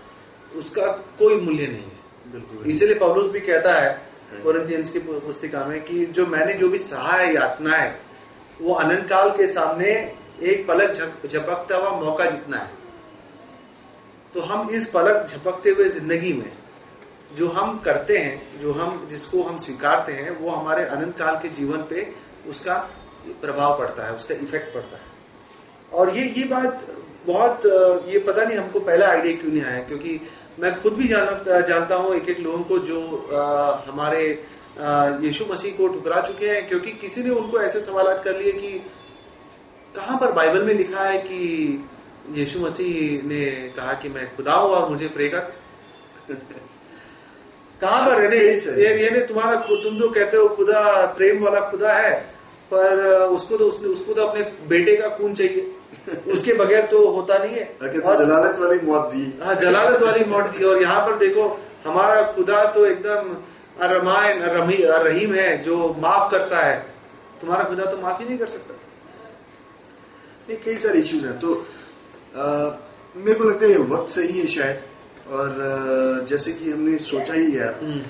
उसका 0.52 0.87
कोई 1.18 1.40
मूल्य 1.40 1.66
नहीं 1.66 1.82
है। 1.82 2.70
इसलिए 2.70 2.94
पौलुस 2.97 3.30
भी 3.32 3.40
कहता 3.42 3.73
है 3.75 3.90
कोरिंथियंस 4.35 4.90
की 4.90 4.99
पुस्तिका 5.00 5.64
में 5.66 5.80
कि 5.85 6.04
जो 6.08 6.26
मैंने 6.26 6.54
जो 6.54 6.68
भी 6.68 6.78
सहा 6.80 7.16
है 7.16 7.35
यातना 7.35 7.76
है 7.76 7.90
वो 8.61 8.75
अनंत 8.76 9.08
काल 9.08 9.30
के 9.30 9.47
सामने 9.49 9.90
एक 10.44 10.66
पलक 10.68 11.26
झपकता 11.26 11.76
हुआ 11.76 11.90
मौका 12.00 12.25
जितना 12.26 12.56
है। 12.56 12.70
तो 14.35 14.40
हम 14.42 14.70
इस 14.70 14.88
पलक 14.90 15.26
झपकते 15.26 15.70
हुए 15.70 15.88
ज़िंदगी 15.90 16.32
में 16.32 16.50
जो 17.37 17.49
हम 17.50 17.78
करते 17.78 18.18
हैं 18.18 18.61
जो 18.61 18.73
हम 18.73 19.06
जिसको 19.11 19.42
हम 19.42 19.56
स्वीकारते 19.58 20.12
हैं 20.12 20.30
वो 20.38 20.50
हमारे 20.50 20.85
अनंत 20.87 21.16
काल 21.18 21.37
के 21.38 21.49
जीवन 21.56 21.82
पे 21.90 22.06
उसका 22.50 22.75
प्रभाव 23.42 23.78
पड़ता 23.78 24.06
है 24.06 24.14
उसका 24.14 24.35
इफ़ेक्ट 24.37 24.75
पड़ता 24.75 24.97
है। 24.97 25.06
और 25.92 26.16
ये 26.16 26.25
ये 26.30 26.44
बात 26.47 26.87
बहुत 27.28 27.66
ये 28.08 28.18
पता 28.18 28.44
नहीं 28.44 28.58
हमको 28.58 28.80
पहला 28.80 29.08
आइडिया 29.08 29.37
क्यों 29.37 29.52
नहीं 29.52 29.62
आया 29.62 29.80
क्योंकि 29.80 30.20
मैं 30.58 30.82
खुद 30.82 30.92
भी 30.92 31.08
जाना 31.08 31.61
जानता 31.61 31.94
हूँ 31.94 32.14
एक 32.14 32.28
एक 32.28 32.38
लोगों 32.38 32.58
को 32.58 32.78
जो 32.78 33.00
आ, 33.35 33.90
हमारे 33.90 34.44
यीशु 35.26 35.44
मसीह 35.50 35.73
को 35.73 35.88
ठुकरा 35.88 36.20
चुके 36.20 36.47
हैं 36.47 36.68
क्योंकि 36.68 36.92
किसी 36.92 37.23
ने 37.23 37.30
उनको 37.30 37.61
ऐसे 37.61 37.80
सवाल 37.80 38.18
कर 38.18 38.37
लिए 38.37 38.52
कि 38.52 38.73
कहाँ 39.97 40.18
पर 40.18 40.32
बाइबल 40.32 40.62
में 40.62 40.75
लिखा 40.75 41.04
है 41.04 41.18
कि 41.18 41.40
यीशु 42.30 42.61
मसीह 42.61 43.26
ने 43.26 43.44
कहा 43.76 43.92
कि 43.92 44.08
मैं 44.08 44.37
खुदा 44.37 44.52
हूँ 44.52 44.70
और 44.70 44.88
मुझे 44.90 45.08
प्रे 45.08 45.28
कर? 45.28 45.40
कहाँ 47.80 48.06
पर? 48.08 48.35
है 48.35 48.54
ये 48.82 49.04
ये 49.04 49.20
तुम्हारा 49.20 49.61
तुम 49.61 49.99
जो 49.99 50.08
कहते 50.08 50.37
हो 50.37 50.49
खुदा 50.49 51.06
प्रेम 51.06 51.44
वाला 51.44 51.61
खुदा 51.61 51.92
है 51.92 52.20
पर 52.70 53.08
उसको 53.26 53.56
तो 53.56 53.64
उसने 53.64 53.88
उसको 53.88 54.14
तो 54.14 54.26
अपने 54.26 54.42
बेटे 54.68 54.97
का 54.97 55.08
खून 55.08 55.35
चाहिए। 55.35 55.75
उसके 56.33 56.52
बगैर 56.52 56.87
तो 56.87 57.07
होता 57.09 57.38
नहीं 57.38 57.57
है। 57.57 57.64
तो 57.64 58.00
और 58.00 58.25
जलालत 58.25 58.59
वाली 58.59 58.80
मौत 58.80 59.07
दी। 59.07 59.38
हाँ 59.42 59.54
जलालत 59.54 60.02
वाली 60.02 60.25
मौत 60.25 60.45
दी। 60.45 60.64
और 60.64 60.83
यहाँ 60.83 61.07
पर 61.07 61.16
देखो 61.16 61.61
हमारा 61.87 62.23
खुदा 62.33 62.64
तो 62.64 62.85
एकदम 62.87 63.37
रमायन 63.83 64.42
रहीम 64.42 65.35
है 65.35 65.62
जो 65.62 65.76
माफ़ 65.99 66.30
करता 66.30 66.61
है। 66.61 66.78
तुम्हारा 67.40 67.64
खुदा 67.64 67.85
तो 67.85 67.97
माफ़ 67.97 68.23
ही 68.23 68.28
नहीं 68.28 68.38
कर 68.38 68.49
सकता। 68.49 68.75
नहीं 70.49 70.59
कई 70.59 70.76
सारे 70.76 70.99
इश्यूज़ 70.99 71.26
हैं। 71.26 71.38
तो 71.38 71.54
आ, 72.37 72.45
मेरे 73.16 73.35
को 73.35 73.45
लगता 73.45 73.66
है 73.66 73.78
वक्त 73.78 74.11
सही 74.12 74.40
है 74.40 74.47
शायद। 74.47 74.83
और 75.30 75.49
आ, 75.49 76.26
जैसे 76.26 76.52
कि 76.52 76.71
हमने 76.71 76.99
सोचा 76.99 77.35
ही 77.35 77.50
है। 77.52 77.68
हम्म। 77.68 78.02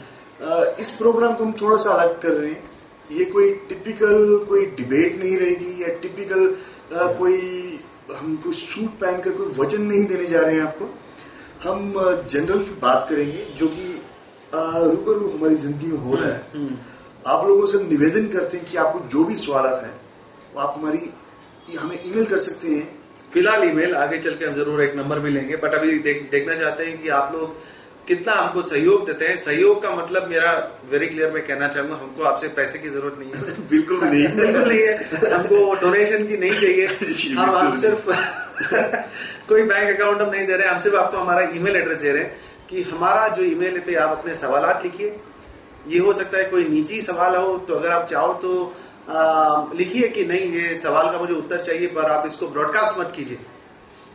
इस 0.81 0.91
प्रोग्राम 0.91 1.35
को 1.35 1.45
हम 1.45 1.53
थोड़ा 1.53 1.77
सा 1.77 1.91
अलग 1.91 2.21
कर 2.21 2.29
रहे 2.29 2.51
हैं। 2.51 2.71
ये 3.13 3.25
कोई 3.25 3.51
टिपिकल 3.69 4.45
कोई 4.49 4.67
डिबेट 4.67 5.19
नहीं 5.25 5.37
रहेगी 5.37 5.83
या 5.83 5.89
टिपिकल 6.03 6.43
आ, 6.97 7.13
कोई 7.13 7.39
हम 8.11 8.37
कोई 8.37 8.55
सूट 8.55 8.91
पहन 9.01 9.21
कर 9.21 9.31
कोई 9.31 9.47
वज़न 9.59 9.83
नहीं 9.83 10.05
देने 10.07 10.27
जा 10.27 10.41
रहे 10.41 10.55
हैं 10.55 10.63
आपको। 10.63 10.89
हम 11.63 11.93
जनरल 12.31 12.59
बात 12.83 13.07
करेंगे 13.11 13.47
जो 13.59 13.67
कि 13.69 13.87
रूबरू 14.55 15.29
हमारी 15.29 15.55
ज़िंदगी 15.57 15.87
में 15.87 15.99
हो 15.99 16.15
रहा 16.15 16.29
है। 16.29 16.43
हम्म, 16.55 16.67
हम्म। 16.67 16.77
आप 17.27 17.47
लोगों 17.47 17.67
से 17.67 17.83
निवेदन 17.85 18.27
करते 18.29 18.57
हैं 18.57 18.67
कि 18.67 18.77
आपको 18.77 19.01
जो 19.09 19.25
भी 19.25 19.37
सवाल 19.37 19.67
है 19.67 19.91
वो 20.55 20.61
आप 20.61 20.75
हमारी 20.79 21.11
हमें 21.79 21.99
ईमेल 22.07 22.25
कर 22.25 22.39
सकते 22.41 22.69
हैं। 22.69 22.87
फ़िलहाल 23.33 23.65
ईमेल 23.65 23.95
आगे 23.97 24.19
चल 24.19 24.35
के 24.35 24.45
हम 24.45 24.55
ज़रूर 24.55 24.83
एक 24.83 24.95
नंबर 24.97 25.19
भी 25.19 25.31
लेंगे 25.31 25.57
बट 25.57 25.75
अभी 25.75 25.99
देख, 25.99 26.29
देखना 26.31 26.55
चाहते 26.55 26.85
हैं 26.85 27.03
कि 27.03 27.09
आप 27.11 27.33
लोग 27.35 27.57
कितना 28.09 28.33
हमको 28.33 28.63
सहयोग 28.63 29.07
देते 29.07 29.25
हैं। 29.25 29.37
सहयोग 29.39 29.83
का 29.83 29.91
मतलब 29.95 30.29
मेरा 30.31 30.53
वेरी 30.91 31.07
क्लियर 31.07 31.31
मैं 31.31 31.47
कहना 31.47 31.69
चाहूँगा 31.69 31.97
हमको 31.97 32.23
आपसे 32.23 32.49
पैसे 32.49 32.79
की 32.79 32.89
ज़रूरत 32.89 33.19
नहीं 33.19 33.31
है। 33.31 33.69
बिल्कुल 33.71 34.01
नहीं। 34.05 34.37
बिल्कुल 34.37 34.69
नहीं 34.69 34.81
है। 34.81 34.95
हमको 35.33 35.75
डोनेशन 35.75 36.27
की 36.27 36.37
नहीं 36.37 36.51
चाहिए। 36.51 36.87
हम 37.39 37.51
हम 37.51 37.81
सिर्फ़ 37.81 38.11
कोई 39.49 39.63
बैंक 39.63 40.01
अकाउंट 40.01 40.21
हम 40.23 40.31
नहीं 40.31 40.47
दे 40.47 40.57
रहे 40.57 40.69
हम 40.69 40.79
सिर्फ़ 40.79 40.97
आपको 40.97 41.19
हमारा 41.19 41.43
ईमेल 41.55 41.77
एड्रेस 41.77 41.99
दे 41.99 42.13
रहे 42.13 42.23
हैं 42.23 42.41
कि 42.71 42.83
हमारा 42.83 43.29
जो 43.29 43.43
ईमेल 43.43 43.79
पे 43.81 43.95
आप 43.95 44.19
अपने 44.19 44.35
सवाल 44.35 44.65
लिखिए। 44.83 45.17
ये 45.89 45.99
हो 45.99 46.13
सकता 46.13 46.39
है 46.39 46.45
कोई 46.45 46.65
निजी 46.69 47.01
सवाल 47.03 47.37
हो 47.37 47.57
तो 47.59 47.75
अगर 47.75 47.89
आप 47.89 48.09
चाहो 48.11 48.33
तो 48.33 48.75
लिखिए 49.79 50.09
कि 50.09 50.25
नहीं 50.25 50.41
ये 50.41 50.79
सवाल 50.79 51.07
का 51.13 51.19
मुझे 51.19 51.35
उत्तर 51.35 51.61
चाहिए 51.61 51.87
पर 51.87 52.11
आप 52.11 52.27
इसको 52.27 52.49
ब्रॉडकास्ट 52.49 52.99
मत 53.01 53.13
कीजिए। 53.17 53.39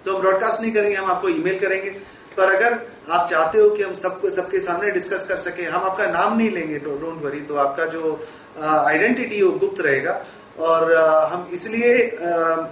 तो 0.05 0.15
हम 0.15 0.21
ब्रॉडकास्ट 0.21 0.61
नहीं 0.61 0.71
करेंगे 0.71 0.95
हम 0.95 1.11
आपको 1.11 1.29
ईमेल 1.29 1.59
करेंगे। 1.59 1.89
पर 2.37 2.55
अगर 2.55 2.79
आप 3.11 3.29
चाहते 3.29 3.59
हो 3.59 3.69
कि 3.69 3.83
हम 3.83 3.93
सबको 3.95 4.29
सबके 4.29 4.59
सामने 4.59 4.91
डिस्कस 4.91 5.27
कर 5.27 5.39
सके 5.39 5.63
हम 5.65 5.83
आपका 5.83 6.05
नाम 6.11 6.37
नहीं 6.37 6.49
लेंगे 6.49 6.79
डोंट 6.79 7.21
वरी 7.23 7.41
तो 7.41 7.55
आपका 7.55 7.85
जो 7.87 8.19
आइडेंटिटी 8.61 9.41
वो 9.41 9.51
गुप्त 9.59 9.81
रहेगा। 9.81 10.23
और 10.59 10.93
आ, 10.95 11.25
हम 11.27 11.49
इसलिए 11.53 11.93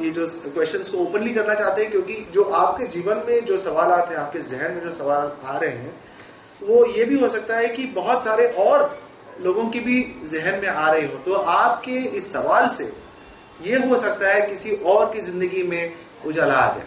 ये 0.02 0.10
जो 0.10 0.26
क्वेश्चंस 0.28 0.90
को 0.90 0.98
ओपनली 0.98 1.34
करना 1.34 1.54
चाहते 1.54 1.82
हैं 1.82 1.92
क्योंकि 1.92 2.16
जो 2.34 2.44
आपके 2.44 2.88
जीवन 2.88 3.24
में 3.28 3.46
जो 3.46 3.58
सवाल 3.58 3.92
हैं 3.92 4.18
आपके 4.18 4.40
जहन 4.40 4.74
में 4.74 4.84
जो 4.84 4.92
सवाल 4.92 5.32
आ 5.46 5.58
रहे 5.58 5.70
हैं 5.70 5.94
वो 6.62 6.86
ये 6.88 7.06
भी 7.06 7.20
हो 7.20 7.28
सकता 7.30 7.58
है 7.58 7.68
कि 7.68 7.86
बहुत 7.96 8.24
सारे 8.24 8.48
और 8.60 9.00
लोगों 9.42 9.66
की 9.70 9.80
भी 9.80 10.02
जहन 10.32 10.60
में 10.62 10.68
आ 10.68 10.92
रही 10.92 11.06
हो। 11.06 11.18
तो 11.26 11.34
आपके 11.34 11.98
इस 12.18 12.32
सवाल 12.34 12.68
से 12.70 12.92
ये 13.64 13.78
हो 13.88 13.98
सकता 13.98 14.34
है 14.34 14.42
किसी 14.42 14.76
और 14.86 15.06
की 15.14 15.22
ज़िंदगी 15.22 15.64
में 15.64 15.94
उजाला 16.26 16.56
आ 16.56 16.68
जाए। 16.74 16.86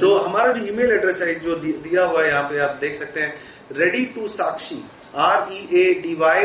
तो 0.00 0.16
हमारा 0.16 0.52
जो 0.52 0.66
ईमेल 0.66 0.92
एड्रेस 0.92 1.20
है 1.22 1.34
जो 1.40 1.54
दिया 1.56 2.04
हुआ 2.04 2.22
है 2.22 2.28
यहाँ 2.28 2.42
पे 2.50 2.58
आप 2.60 2.76
देख 2.80 2.96
सकते 2.98 3.20
हैं। 3.20 3.34
Ready 3.76 4.04
two 4.14 4.28
Sakshi 4.30 4.82
R 5.20 5.52
E 5.52 5.66
A 5.80 5.92
D 6.02 6.14
Y 6.16 6.44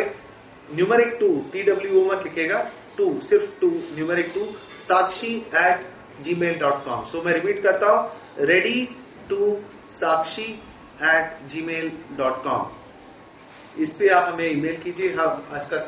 numeric 0.70 1.16
two 1.20 1.30
T 1.54 1.64
W 1.64 2.00
O 2.00 2.06
मत 2.06 2.24
लिखेगा 2.24 2.60
टू 2.98 3.20
सिर्फ़ 3.24 3.60
two 3.62 3.70
numeric 3.96 4.32
two 4.36 4.48
Sakshi 4.88 5.36
at 5.58 5.86
Gmail 6.36 6.58
dot 6.60 6.84
com 6.86 7.06
so 7.06 7.22
मैं 7.26 7.34
रिपीट 7.34 7.62
करता 7.64 7.92
हूँ 7.92 8.46
ready 8.48 8.84
two 9.30 9.54
Sakshi 9.94 10.50
at 11.06 11.48
Gmail 11.64 11.92
dot 12.18 12.44
com 12.44 12.76
इस 13.82 13.92
पे 13.94 14.08
आप 14.10 14.28
हमें 14.28 14.46
ईमेल 14.46 14.78
कीजिए, 14.84 15.10
हम 15.14 15.58
इसका, 15.58 15.80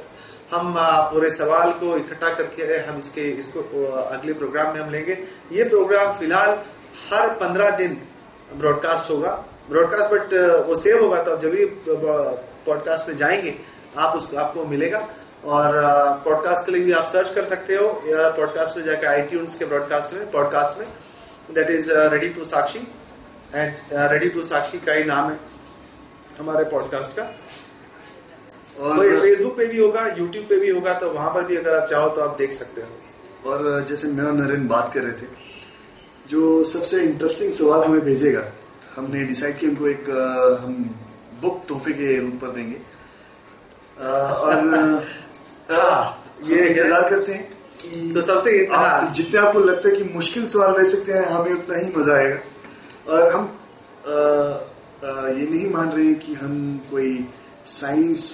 हम 0.52 0.74
पूरे 1.12 1.30
सवाल 1.32 1.72
को 1.80 1.96
इकट्ठा 1.98 2.34
करके 2.34 2.64
हम 2.80 2.98
इसके, 3.00 3.22
इसको 3.32 3.86
अगले 3.94 4.34
प्रोग्राम 4.34 4.74
में 4.74 4.80
हम 4.82 4.90
लेंगे। 4.92 5.18
ये 5.52 5.64
प्रोग्राम 5.70 6.12
फ़िलहाल 6.20 6.52
हर 7.14 7.30
पंद्रह 7.36 7.70
दिन 7.78 8.02
ब्रॉडकास्ट 8.54 9.10
होगा। 9.12 9.32
ब्रॉडकास्ट 9.70 10.14
बट 10.14 10.34
वो 10.68 10.76
सेव 10.76 11.04
होगा 11.04 11.22
तो 11.24 11.38
जब 11.38 11.52
भी 11.52 11.66
पॉडकास्ट 12.66 13.10
में 13.10 13.18
जाएँगे 13.18 13.54
आप 13.98 14.16
उसको 14.16 14.38
आपको 14.38 14.66
मिलेगा। 14.66 15.00
और 15.46 15.74
पॉडकास्ट 16.26 16.66
के 16.66 16.72
लिए 16.72 16.84
भी 16.84 16.92
आप 16.92 17.08
सर्च 17.08 17.34
कर 17.36 17.46
सकते 17.46 17.76
हो। 17.76 17.86
या 18.08 18.30
पॉडकास्ट 18.30 18.78
में 18.78 18.84
जाकर 18.86 19.08
आई 19.08 19.22
के 19.22 19.66
ब्रॉडकास्ट 19.66 20.14
में 20.14 20.30
पॉडकास्ट 20.32 20.80
में। 20.80 20.88
That 21.56 21.70
is 21.70 21.92
ready 21.92 22.30
to 22.30 22.46
Sakshi 22.46 22.80
and 23.56 23.74
ready 24.12 24.30
to 24.30 24.44
Sakshi 24.44 24.80
का 24.80 24.94
ही 24.94 25.04
नाम 25.04 25.30
है 25.32 25.40
हमारे 26.40 26.64
पॉडकास्ट 26.66 27.16
का। 27.20 27.24
और 28.80 28.98
तो 28.98 29.22
फेसबुक 29.22 29.58
पे 29.58 29.66
भी 29.66 29.80
होगा 29.80 30.06
यूट्यूब 30.08 30.46
पे 30.46 30.60
भी 30.60 30.70
होगा 30.70 30.94
तो 30.94 31.10
वहाँ 31.12 31.34
पर 31.34 31.44
भी 31.44 31.56
अगर 31.56 31.76
आप 31.76 31.88
चाहो 31.90 32.10
तो 32.10 32.22
आप 32.22 32.38
देख 32.38 32.52
सकते 32.54 32.82
हो। 32.82 33.52
और 33.52 33.86
जैसे 33.88 34.08
मैं 34.08 34.26
और 34.26 34.34
नरेन 34.34 34.68
बात 34.68 34.92
कर 34.94 35.02
रहे 35.02 35.12
थे 35.12 35.49
जो 36.30 36.64
सबसे 36.66 37.02
इंटरेस्टिंग 37.04 37.54
सवाल 37.54 37.84
हमें 37.84 38.02
भेजेगा। 38.06 38.44
हमने 38.96 39.24
डिसाइड 39.26 39.58
किया 39.60 39.72
उनको 39.72 39.88
एक 39.88 40.10
हम 40.64 40.74
बुक 41.42 41.62
तोहफे 41.68 41.94
के 41.94 42.20
रूप 42.20 42.34
पर 42.42 42.52
देंगे। 42.56 42.78
और 44.00 44.56
हाँ, 45.72 46.02
ये 46.46 46.68
इंतज़ार 46.68 47.10
करते 47.10 47.34
हैं 47.34 47.44
कि 47.82 48.12
तो 48.14 48.22
सबसे 48.22 48.66
आप, 48.66 48.76
हाँ। 48.76 49.14
जितने 49.14 49.40
आपको 49.40 49.60
लगता 49.60 49.90
है 49.90 49.96
कि 49.96 50.04
मुश्किल 50.14 50.48
सवाल 50.48 50.74
रह 50.76 50.88
सकते 50.90 51.12
हैं 51.14 51.26
हमें 51.26 51.54
उतना 51.54 51.76
ही 51.78 51.92
मज़ा 51.98 52.14
आएगा। 52.16 52.40
और 53.10 53.30
हम 53.34 53.44
आ, 54.00 54.12
आ, 54.12 55.28
ये 55.30 55.46
नहीं 55.46 55.70
मान 55.72 55.90
रहे 55.92 56.14
कि 56.16 56.34
हम 56.34 56.54
कोई 56.92 57.12
साइंस 57.68 58.34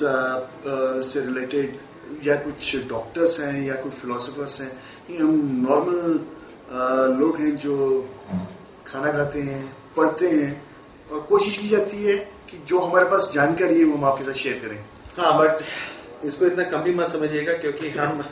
से 1.10 1.26
रिलेटेड 1.26 1.78
या 2.24 2.36
कुछ 2.42 2.76
डॉक्टर्स 2.90 3.40
हैं 3.40 3.66
या 3.68 3.76
कुछ 3.84 3.94
फिलोसफर्स 3.94 4.62
हैं। 4.62 4.72
ये 5.10 5.18
हम 5.18 5.66
नॉर्मल 5.68 6.20
लोग 6.70 7.38
हैं 7.40 7.56
जो 7.58 7.76
खाना 8.88 9.12
खाते 9.12 9.42
हैं, 9.42 9.64
पढ़ते 9.98 10.30
हैं 10.30 10.62
और 11.12 11.20
कोशिश 11.30 11.58
की 11.58 11.70
जाती 11.70 12.04
है 12.04 12.16
कि 12.50 12.58
जो 12.68 12.80
हमारे 12.80 13.06
पास 13.06 13.30
जानकारी 13.34 13.80
है 13.80 13.84
वो 13.86 13.98
हम 13.98 14.06
आपके 14.06 14.24
साथ 14.24 14.34
शेयर 14.34 14.60
करें। 14.60 14.80
हाँ 15.18 15.38
बट 15.40 15.64
इसको 16.26 16.46
इतना 16.46 16.64
कम 16.70 16.84
भी 16.84 16.94
मत 16.94 17.10
समझिएगा 17.10 17.54
क्योंकि 17.54 17.90
हम 17.90 18.24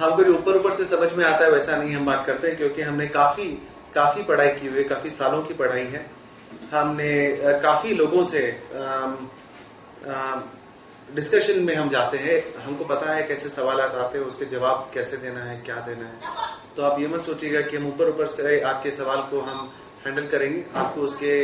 हमको 0.00 0.22
जो 0.24 0.32
ऊपर 0.34 0.56
ऊपर 0.56 0.74
से 0.74 0.84
समझ 0.86 1.12
में 1.12 1.24
आता 1.24 1.44
है, 1.44 1.50
वैसा 1.50 1.76
नहीं 1.76 1.94
हम 1.94 2.06
बात 2.06 2.24
करते 2.26 2.48
हैं, 2.48 2.56
क्योंकि 2.56 2.82
हमने 2.82 3.06
काफ़ी 3.08 3.44
काफ़ी 3.94 4.22
पढ़ाई 4.22 4.48
की 4.50 4.66
हुई 4.66 4.78
है, 4.78 4.84
काफ़ी 4.84 5.10
सालों 5.10 5.42
की 5.42 5.54
पढ़ाई 5.54 5.84
है। 5.86 6.06
हमने 6.72 7.10
काफ़ी 7.62 7.94
लोगों 7.94 8.24
से 8.24 8.40
डिस्कशन 11.14 11.62
में 11.64 11.74
हम 11.74 11.88
जाते 11.90 12.18
हैं 12.18 12.62
हमको 12.62 12.84
पता 12.84 13.12
है 13.12 13.22
कैसे 13.22 13.48
सवाल 13.48 13.80
आते 13.80 14.18
हैं 14.18 14.24
उसके 14.24 14.44
जवाब 14.44 14.90
कैसे 14.94 15.16
देना 15.16 15.40
है 15.40 15.56
क्या 15.66 15.74
देना 15.74 16.06
है। 16.06 16.32
तो 16.76 16.82
आप 16.82 17.00
ये 17.00 17.08
मत 17.08 17.22
सोचिएगा 17.22 17.60
कि 17.60 17.76
हम 17.76 17.86
ऊपर 17.88 18.08
ऊपर 18.08 18.26
से 18.26 18.60
आपके 18.60 18.90
सवाल 18.90 19.18
को 19.18 19.40
हम 19.40 19.70
हैंडल 20.06 20.26
करेंगे 20.26 20.64
आपको 20.76 21.00
उसके 21.00 21.34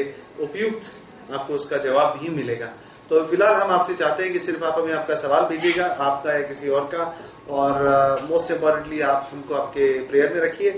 उपयुक्त 0.43 1.33
आपको 1.33 1.55
उसका 1.55 1.77
जवाब 1.77 2.19
भी 2.23 2.29
मिलेगा। 2.29 2.67
तो 3.11 3.25
फ़िलहाल 3.27 3.55
हम 3.55 3.71
आपसे 3.71 3.95
चाहते 3.95 4.25
हैं 4.25 4.33
कि 4.33 4.39
सिर्फ़ 4.39 4.65
आप 4.65 4.79
हमें 4.79 4.93
आपका 4.95 5.15
सवाल 5.15 5.45
भेजिएगा 5.45 5.87
आपका 5.87 6.33
या 6.33 6.43
किसी 6.49 6.69
और 6.69 6.85
का 6.95 7.17
और 7.51 8.27
मोस्ट 8.31 8.47
uh, 8.47 8.53
इम्पॉर्टेंटली 8.53 9.01
आप 9.01 9.31
हमको 9.33 9.55
आपके 9.55 9.93
प्रेयर 10.03 10.33
में 10.35 10.41
रखिए। 10.41 10.71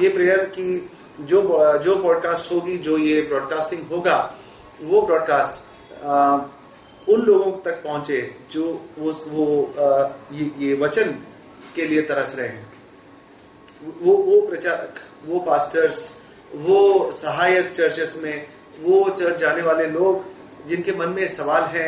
ये 0.00 0.08
प्रेयर 0.08 0.44
की 0.58 0.90
जो 1.20 1.42
जो 1.78 1.96
पॉडकास्ट 2.02 2.52
होगी 2.52 2.78
जो 2.78 2.98
ये 2.98 3.20
ब्रॉडकास्टिंग 3.22 3.90
होगा 3.90 4.18
वो 4.82 5.02
ब्रॉडकास्ट 5.02 5.68
uh, 6.06 6.40
उन 7.10 7.20
लोगों 7.20 7.52
तक 7.60 7.82
पहुँचे 7.84 8.20
जो 8.50 8.64
वो 8.98 9.12
वो 9.28 9.46
uh, 9.74 10.34
ये, 10.34 10.50
ये 10.58 10.74
वचन 10.74 11.14
के 11.74 11.86
लिए 11.86 12.02
तरस 12.02 12.34
रहे 12.38 12.48
हैं। 12.48 12.72
वो 14.02 14.14
वो 14.16 14.40
प्रचारक 14.46 14.98
वो 15.26 15.38
पास्टर्स 15.40 15.98
वो 16.54 17.12
सहायक 17.12 17.72
चर्चेस 17.76 18.20
में 18.22 18.46
वो 18.80 19.08
चर्च 19.10 19.40
जाने 19.40 19.62
वाले 19.62 19.86
लोग 19.86 20.24
जिनके 20.68 20.92
मन 20.92 21.08
में 21.08 21.26
सवाल 21.28 21.62
है 21.62 21.86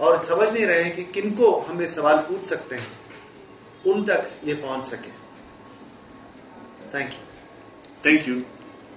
और 0.00 0.22
समझ 0.24 0.48
नहीं 0.48 0.66
रहे 0.66 0.82
हैं 0.82 0.94
कि 0.96 1.04
किनको 1.12 1.50
हम 1.60 1.86
सवाल 1.86 2.16
पूछ 2.18 2.44
सकते 2.44 2.76
हैं 2.76 2.92
उन 3.86 4.04
तक 4.04 4.30
ये 4.44 4.54
पहुँच 4.54 4.84
सके। 4.84 5.10
Thank 6.94 7.12
you 7.12 7.20
thank 8.06 8.28
you 8.28 8.34